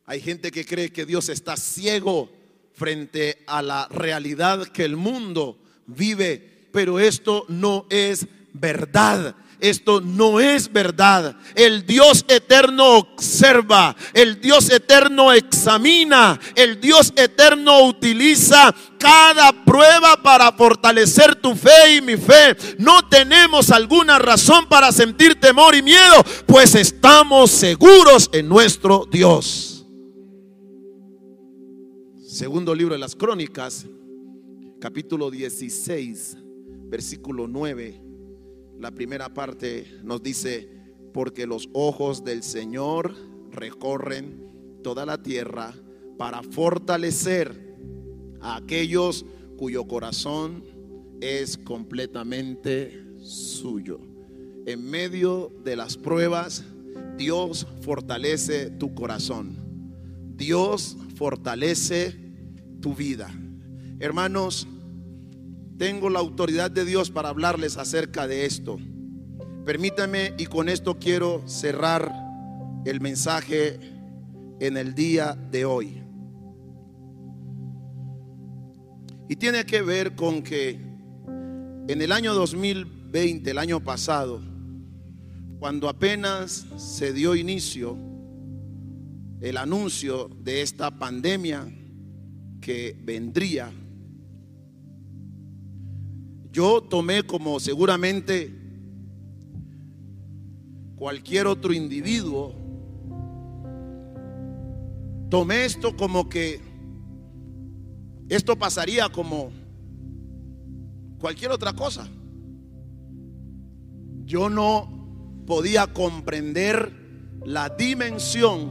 [0.05, 2.29] Hay gente que cree que Dios está ciego
[2.75, 9.37] frente a la realidad que el mundo vive, pero esto no es verdad.
[9.61, 11.37] Esto no es verdad.
[11.57, 20.53] El Dios eterno observa, el Dios eterno examina, el Dios eterno utiliza cada prueba para
[20.53, 22.57] fortalecer tu fe y mi fe.
[22.79, 29.87] No tenemos alguna razón para sentir temor y miedo, pues estamos seguros en nuestro Dios.
[32.29, 33.87] Segundo libro de las Crónicas,
[34.81, 36.37] capítulo 16,
[36.89, 38.08] versículo 9
[38.79, 40.69] la primera parte nos dice,
[41.13, 43.15] porque los ojos del Señor
[43.51, 45.75] recorren toda la tierra
[46.17, 47.77] para fortalecer
[48.41, 49.25] a aquellos
[49.57, 50.63] cuyo corazón
[51.21, 54.01] es completamente suyo.
[54.67, 56.65] En medio de las pruebas,
[57.17, 59.57] Dios fortalece tu corazón.
[60.37, 62.15] Dios fortalece
[62.81, 63.29] tu vida.
[63.99, 64.69] Hermanos,
[65.79, 68.79] tengo la autoridad de Dios para hablarles acerca de esto.
[69.65, 72.13] Permítame y con esto quiero cerrar
[72.85, 73.79] el mensaje
[74.61, 76.03] en el día de hoy.
[79.29, 80.71] Y tiene que ver con que
[81.87, 84.43] en el año 2020, el año pasado,
[85.61, 87.97] cuando apenas se dio inicio
[89.41, 91.73] el anuncio de esta pandemia
[92.61, 93.71] que vendría,
[96.53, 98.55] yo tomé como seguramente
[100.97, 102.55] cualquier otro individuo,
[105.31, 106.61] tomé esto como que
[108.29, 109.51] esto pasaría como
[111.19, 112.09] cualquier otra cosa.
[114.25, 116.93] Yo no podía comprender
[117.45, 118.71] la dimensión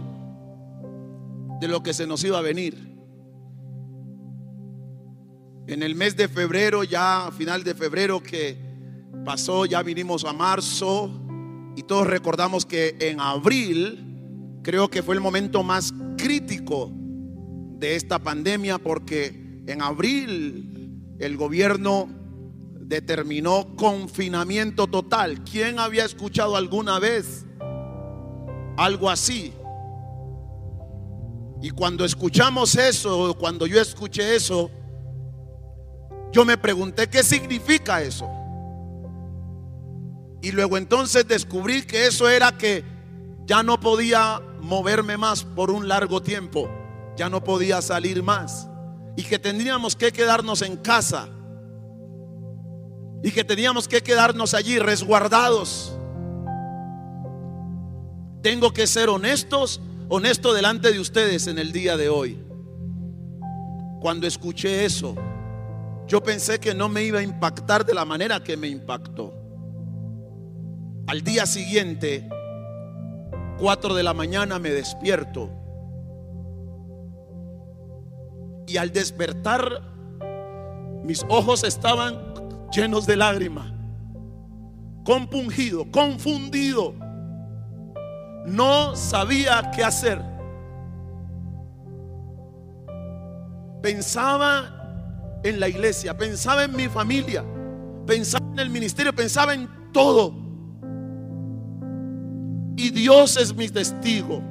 [1.60, 2.87] de lo que se nos iba a venir.
[5.68, 8.58] En el mes de febrero, ya final de febrero que
[9.26, 11.12] pasó, ya vinimos a marzo
[11.76, 18.18] y todos recordamos que en abril creo que fue el momento más crítico de esta
[18.18, 22.08] pandemia porque en abril el gobierno
[22.80, 25.44] determinó confinamiento total.
[25.44, 27.46] ¿Quién había escuchado alguna vez
[28.78, 29.52] algo así?
[31.62, 34.72] Y cuando escuchamos eso, cuando yo escuché eso,
[36.32, 38.30] yo me pregunté qué significa eso.
[40.42, 42.84] Y luego entonces descubrí que eso era que
[43.46, 46.70] ya no podía moverme más por un largo tiempo,
[47.16, 48.68] ya no podía salir más
[49.18, 51.28] y que tendríamos que quedarnos en casa
[53.24, 55.98] y que teníamos que quedarnos allí resguardados.
[58.44, 62.40] Tengo que ser honestos, honesto delante de ustedes en el día de hoy.
[64.00, 65.16] Cuando escuché eso,
[66.08, 69.34] yo pensé que no me iba a impactar de la manera que me impactó.
[71.08, 72.28] Al día siguiente,
[73.60, 75.50] 4 de la mañana, me despierto.
[78.68, 79.82] Y al despertar,
[81.04, 82.34] mis ojos estaban
[82.72, 83.72] llenos de lágrimas,
[85.04, 86.94] compungido, confundido.
[88.46, 90.22] No sabía qué hacer.
[93.82, 94.77] Pensaba
[95.44, 97.44] en la iglesia, pensaba en mi familia,
[98.06, 100.34] pensaba en el ministerio, pensaba en todo.
[102.76, 104.42] Y Dios es mi testigo.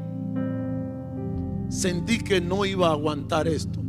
[1.69, 3.87] Sentí que no iba a aguantar esto.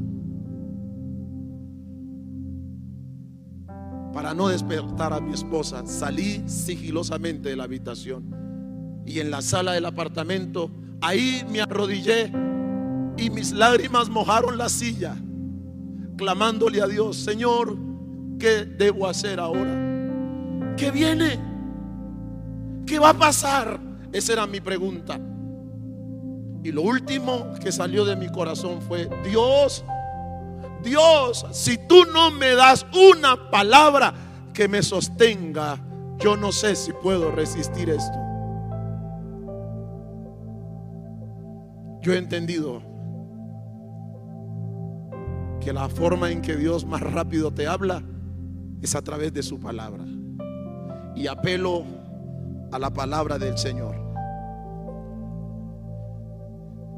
[4.17, 9.73] para no despertar a mi esposa, salí sigilosamente de la habitación y en la sala
[9.73, 10.71] del apartamento,
[11.01, 12.31] ahí me arrodillé
[13.15, 15.15] y mis lágrimas mojaron la silla,
[16.17, 17.77] clamándole a Dios, Señor,
[18.39, 20.75] ¿qué debo hacer ahora?
[20.75, 21.39] ¿Qué viene?
[22.85, 23.79] ¿Qué va a pasar?
[24.11, 25.19] Esa era mi pregunta.
[26.63, 29.85] Y lo último que salió de mi corazón fue, Dios,
[30.83, 34.13] Dios, si tú no me das una palabra
[34.53, 35.79] que me sostenga,
[36.19, 38.17] yo no sé si puedo resistir esto.
[42.01, 42.81] Yo he entendido
[45.67, 48.01] que la forma en que Dios más rápido te habla
[48.81, 50.05] es a través de su palabra.
[51.13, 51.83] Y apelo
[52.71, 53.97] a la palabra del Señor.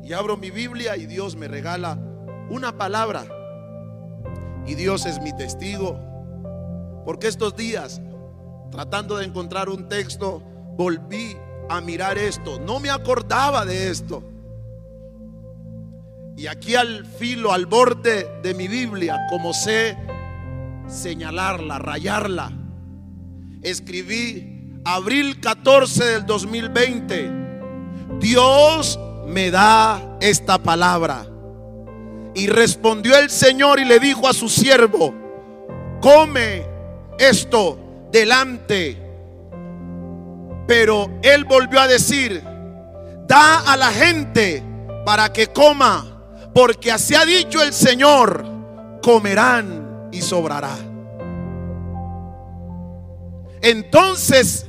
[0.04, 1.98] Y abro mi Biblia y Dios me regala
[2.52, 3.26] una palabra
[4.68, 6.00] y Dios es mi testigo.
[7.06, 8.00] Porque estos días,
[8.70, 10.44] tratando de encontrar un texto,
[10.78, 11.36] volví
[11.70, 12.60] a mirar esto.
[12.60, 14.24] No me acordaba de esto.
[16.40, 19.98] Y aquí al filo, al borde de mi Biblia, como sé
[20.88, 22.54] señalarla, rayarla,
[23.62, 27.32] escribí abril 14 del 2020.
[28.22, 31.26] Dios me da esta palabra.
[32.36, 35.14] Y respondió el Señor y le dijo a su siervo,
[36.02, 36.64] come
[37.20, 38.98] esto delante.
[40.66, 42.42] Pero él volvió a decir,
[43.28, 44.64] da a la gente
[45.06, 46.16] para que coma,
[46.60, 48.46] porque así ha dicho el Señor,
[49.02, 50.76] comerán y sobrará.
[53.62, 54.66] Entonces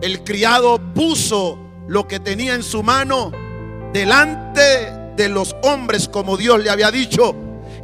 [0.00, 3.32] el criado puso lo que tenía en su mano
[3.92, 7.34] delante de los hombres como Dios le había dicho.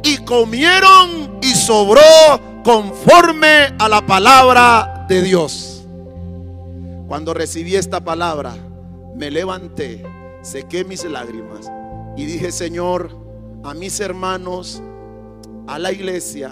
[0.01, 5.85] Y comieron y sobró conforme a la palabra de Dios.
[7.09, 8.55] Cuando recibí esta palabra,
[9.13, 10.05] me levanté,
[10.41, 11.69] sequé mis lágrimas
[12.17, 13.15] y dije, Señor,
[13.63, 14.81] a mis hermanos,
[15.67, 16.51] a la iglesia,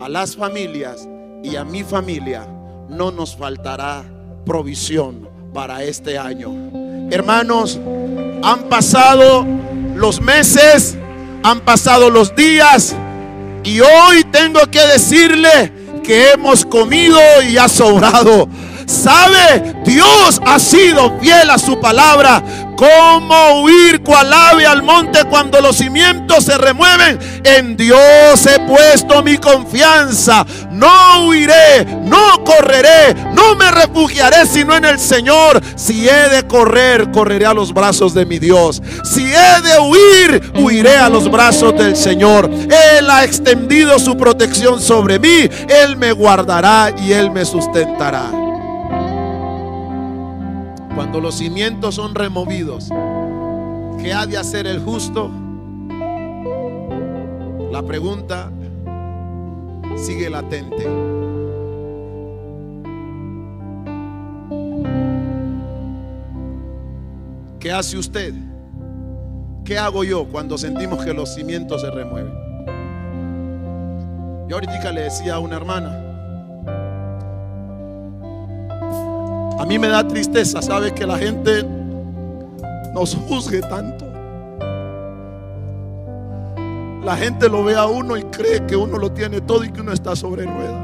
[0.00, 1.08] a las familias
[1.42, 2.46] y a mi familia,
[2.88, 4.04] no nos faltará
[4.44, 6.52] provisión para este año.
[7.10, 7.78] Hermanos,
[8.42, 9.46] han pasado
[9.94, 10.96] los meses,
[11.42, 12.94] han pasado los días
[13.64, 15.72] y hoy tengo que decirle
[16.04, 18.48] que hemos comido y ha sobrado.
[18.86, 19.74] ¿Sabe?
[19.84, 22.42] Dios ha sido fiel a su palabra.
[22.76, 27.18] ¿Cómo huir cual ave al monte cuando los cimientos se remueven?
[27.42, 30.44] En Dios he puesto mi confianza.
[30.70, 35.60] No huiré, no correré, no me refugiaré sino en el Señor.
[35.74, 38.82] Si he de correr, correré a los brazos de mi Dios.
[39.04, 42.50] Si he de huir, huiré a los brazos del Señor.
[42.50, 45.48] Él ha extendido su protección sobre mí.
[45.68, 48.45] Él me guardará y Él me sustentará.
[50.96, 52.88] Cuando los cimientos son removidos,
[54.02, 55.30] ¿qué ha de hacer el justo?
[57.70, 58.50] La pregunta
[59.98, 60.88] sigue latente.
[67.60, 68.32] ¿Qué hace usted?
[69.66, 72.32] ¿Qué hago yo cuando sentimos que los cimientos se remueven?
[74.48, 76.05] Yo ahorita le decía a una hermana,
[79.58, 81.64] A mí me da tristeza, sabe que la gente
[82.92, 84.04] nos juzgue tanto.
[87.02, 89.80] La gente lo ve a uno y cree que uno lo tiene todo y que
[89.80, 90.82] uno está sobre rueda.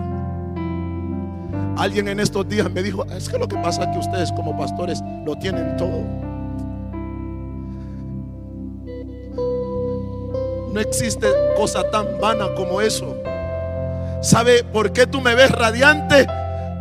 [1.76, 4.56] Alguien en estos días me dijo, es que lo que pasa es que ustedes como
[4.56, 6.02] pastores lo tienen todo.
[10.72, 13.16] No existe cosa tan vana como eso.
[14.22, 16.26] ¿Sabe por qué tú me ves radiante?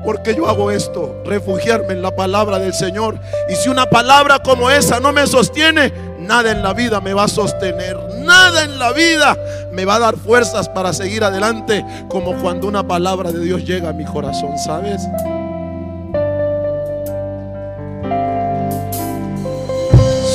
[0.04, 3.20] Porque yo hago esto, refugiarme en la palabra del Señor.
[3.50, 7.26] Y si una palabra como esa no me sostiene, nada en la vida me va
[7.26, 7.98] a sostener.
[8.18, 9.38] Nada en la vida
[9.72, 13.90] me va a dar fuerzas para seguir adelante como cuando una palabra de Dios llega
[13.90, 15.02] a mi corazón, ¿sabes?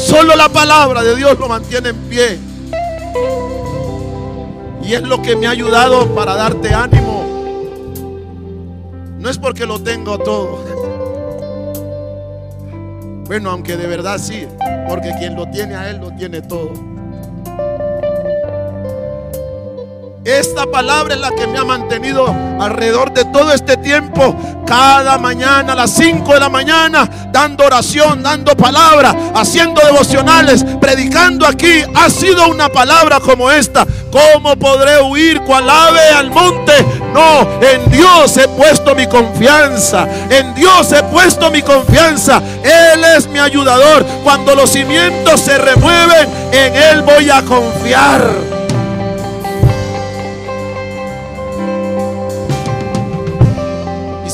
[0.07, 2.39] Solo la palabra de Dios lo mantiene en pie.
[4.83, 7.16] Y es lo que me ha ayudado para darte ánimo
[9.27, 10.63] no es porque lo tengo todo.
[13.27, 14.47] Bueno, aunque de verdad sí,
[14.89, 16.96] porque quien lo tiene a Él lo tiene todo.
[20.27, 22.27] Esta palabra es la que me ha mantenido
[22.59, 24.35] alrededor de todo este tiempo,
[24.67, 31.47] cada mañana a las 5 de la mañana, dando oración, dando palabra, haciendo devocionales, predicando
[31.47, 31.85] aquí.
[31.95, 33.87] Ha sido una palabra como esta.
[34.11, 36.73] ¿Cómo podré huir cual ave al monte?
[37.15, 40.09] No, en Dios he puesto mi confianza.
[40.29, 42.43] En Dios he puesto mi confianza.
[42.65, 44.05] Él es mi ayudador.
[44.25, 48.56] Cuando los cimientos se remueven, en Él voy a confiar.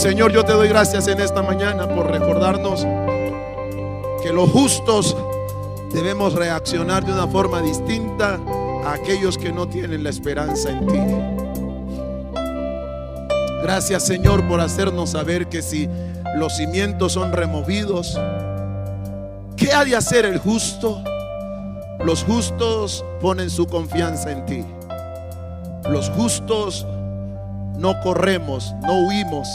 [0.03, 2.85] Señor, yo te doy gracias en esta mañana por recordarnos
[4.21, 5.17] que los justos
[5.93, 8.41] debemos reaccionar de una forma distinta
[8.85, 10.99] a aquellos que no tienen la esperanza en ti.
[13.63, 15.89] Gracias Señor por hacernos saber que si
[16.35, 18.19] los cimientos son removidos,
[19.57, 21.01] ¿qué ha de hacer el justo?
[22.05, 24.65] Los justos ponen su confianza en ti.
[25.89, 26.89] Los justos
[27.79, 29.49] no corremos, no huimos.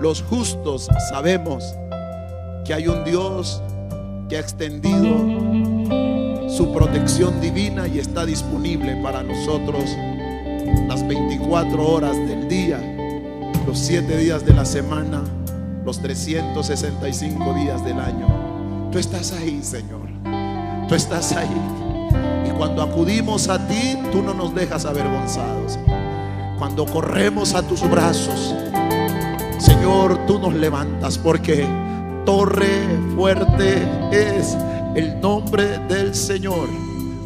[0.00, 1.74] Los justos sabemos
[2.64, 3.62] que hay un Dios
[4.28, 5.16] que ha extendido
[6.48, 9.84] su protección divina y está disponible para nosotros
[10.88, 12.78] las 24 horas del día,
[13.66, 15.22] los 7 días de la semana,
[15.84, 18.88] los 365 días del año.
[18.90, 20.08] Tú estás ahí, Señor.
[20.88, 21.60] Tú estás ahí.
[22.46, 25.78] Y cuando acudimos a ti, tú no nos dejas avergonzados
[26.58, 28.54] cuando corremos a tus brazos,
[29.58, 31.66] Señor, tú nos levantas porque
[32.24, 32.82] torre
[33.14, 34.56] fuerte es
[34.94, 36.68] el nombre del Señor.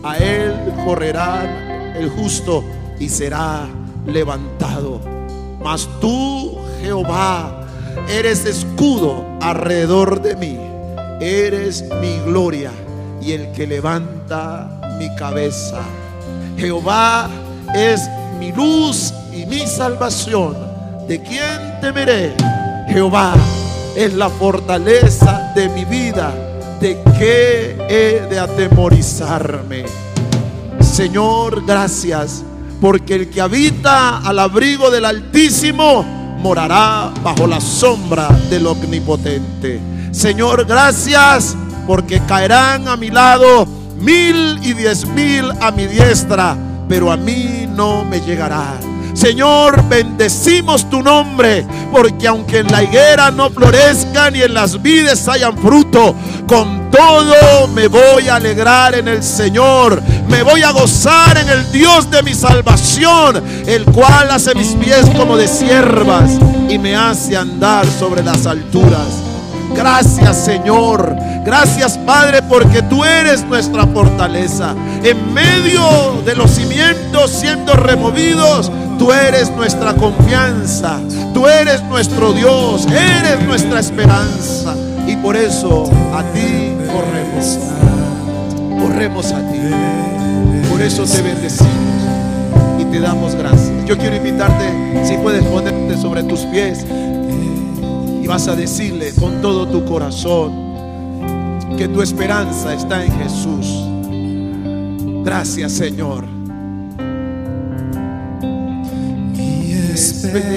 [0.03, 0.55] A Él
[0.85, 2.65] correrá el justo
[2.99, 3.67] y será
[4.07, 5.01] levantado.
[5.63, 7.67] Mas tú, Jehová,
[8.09, 10.59] eres escudo alrededor de mí.
[11.21, 12.73] Eres mi gloria
[13.21, 15.81] y el que levanta mi cabeza.
[16.57, 17.29] Jehová
[17.75, 18.09] es
[18.39, 20.57] mi luz y mi salvación.
[21.07, 22.35] ¿De quién temeré?
[22.89, 23.35] Jehová
[23.97, 26.33] es la fortaleza de mi vida.
[26.81, 29.85] ¿De qué he de atemorizarme?
[30.81, 32.43] Señor, gracias,
[32.81, 36.03] porque el que habita al abrigo del Altísimo
[36.39, 39.81] morará bajo la sombra del Omnipotente.
[40.11, 41.57] Señor, gracias,
[41.87, 43.67] porque caerán a mi lado
[44.01, 46.57] mil y diez mil a mi diestra,
[46.89, 48.90] pero a mí no me llegará.
[49.21, 55.29] Señor, bendecimos tu nombre, porque aunque en la higuera no florezca ni en las vides
[55.29, 56.15] hayan fruto,
[56.47, 61.71] con todo me voy a alegrar en el Señor, me voy a gozar en el
[61.71, 66.31] Dios de mi salvación, el cual hace mis pies como de siervas
[66.71, 69.30] y me hace andar sobre las alturas.
[69.75, 71.17] Gracias Señor.
[71.45, 74.75] Gracias Padre porque tú eres nuestra fortaleza.
[75.03, 80.99] En medio de los cimientos siendo removidos, tú eres nuestra confianza.
[81.33, 82.87] Tú eres nuestro Dios.
[82.87, 84.75] Eres nuestra esperanza.
[85.07, 87.59] Y por eso a ti corremos.
[88.81, 89.61] Corremos a ti.
[90.71, 91.71] Por eso te bendecimos
[92.79, 93.85] y te damos gracias.
[93.87, 96.85] Yo quiero invitarte, si puedes ponerte sobre tus pies
[98.31, 100.53] vas a decirle con todo tu corazón
[101.77, 103.67] que tu esperanza está en Jesús.
[105.25, 106.25] Gracias Señor.
[109.37, 110.55] Mi esperanza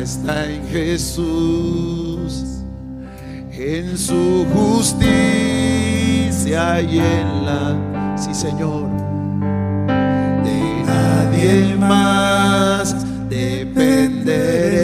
[0.00, 2.64] está en Jesús,
[3.52, 5.12] en su justicia
[6.82, 8.16] y en la...
[8.18, 8.88] Sí Señor.
[10.42, 14.75] De nadie más dependeré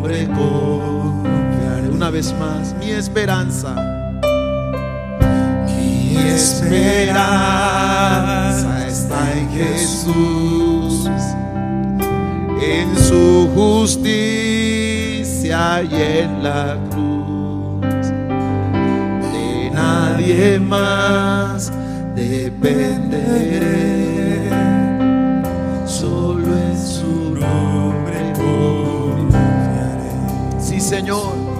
[0.00, 1.88] nombre confiaré.
[1.90, 3.74] Una vez más, mi esperanza,
[5.66, 7.26] mi esperanza
[8.88, 11.10] está en Jesús,
[12.62, 14.22] en su justicia
[15.82, 18.06] y en la cruz.
[19.32, 21.70] De nadie más
[22.14, 23.99] dependeré
[30.90, 31.59] Señor.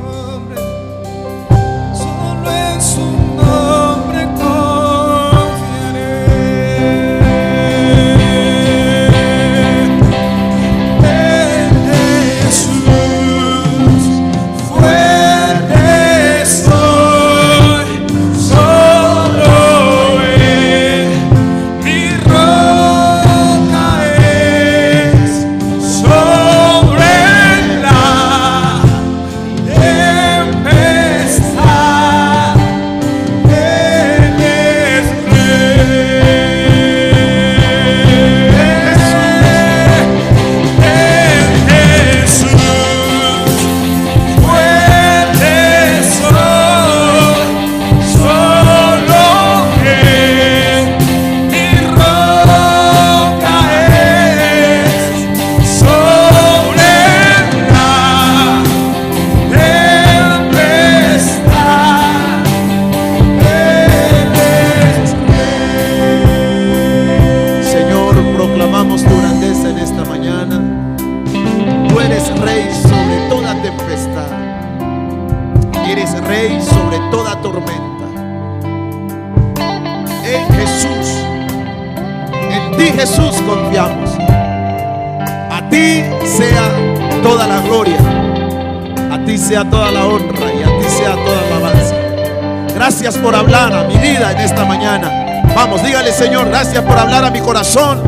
[92.80, 95.52] Gracias por hablar a mi vida en esta mañana.
[95.54, 98.00] Vamos, dígale Señor, gracias por hablar a mi corazón.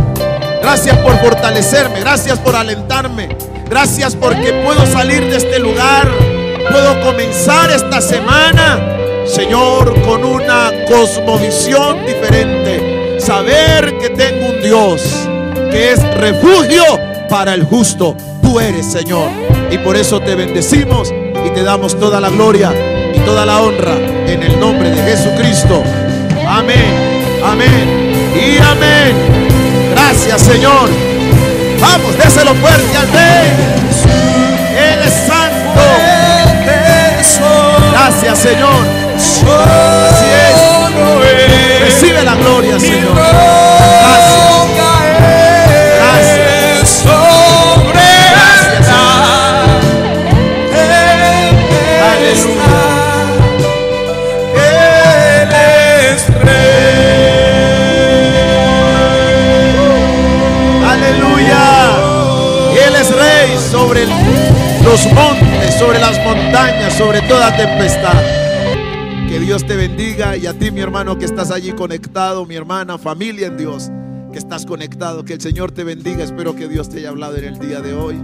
[0.63, 3.37] Gracias por fortalecerme, gracias por alentarme.
[3.69, 6.09] Gracias porque puedo salir de este lugar,
[6.71, 8.81] puedo comenzar esta semana,
[9.27, 13.21] Señor, con una cosmovisión diferente.
[13.21, 15.03] Saber que tengo un Dios
[15.71, 16.83] que es refugio
[17.29, 18.17] para el justo.
[18.41, 19.29] Tú eres, Señor.
[19.71, 21.13] Y por eso te bendecimos
[21.45, 22.73] y te damos toda la gloria
[23.25, 23.95] toda la honra
[24.27, 25.83] en el nombre de Jesucristo.
[26.47, 26.95] Amén,
[27.45, 29.15] amén y amén.
[29.91, 30.89] Gracias, Señor.
[31.81, 33.49] Vamos, déselo fuerte al Rey.
[34.77, 35.63] Él es santo.
[37.93, 38.87] Gracias, Señor.
[39.17, 41.81] Así es.
[41.81, 43.17] Recibe la gloria, Señor.
[64.85, 68.21] Los montes, sobre las montañas, sobre toda tempestad.
[69.29, 72.99] Que Dios te bendiga y a ti, mi hermano, que estás allí conectado, mi hermana,
[72.99, 73.91] familia en Dios,
[74.33, 75.25] que estás conectado.
[75.25, 76.23] Que el Señor te bendiga.
[76.23, 78.23] Espero que Dios te haya hablado en el día de hoy.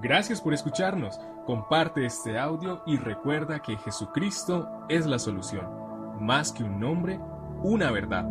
[0.00, 1.18] Gracias por escucharnos.
[1.46, 5.66] Comparte este audio y recuerda que Jesucristo es la solución.
[6.20, 7.18] Más que un nombre,
[7.62, 8.24] una verdad.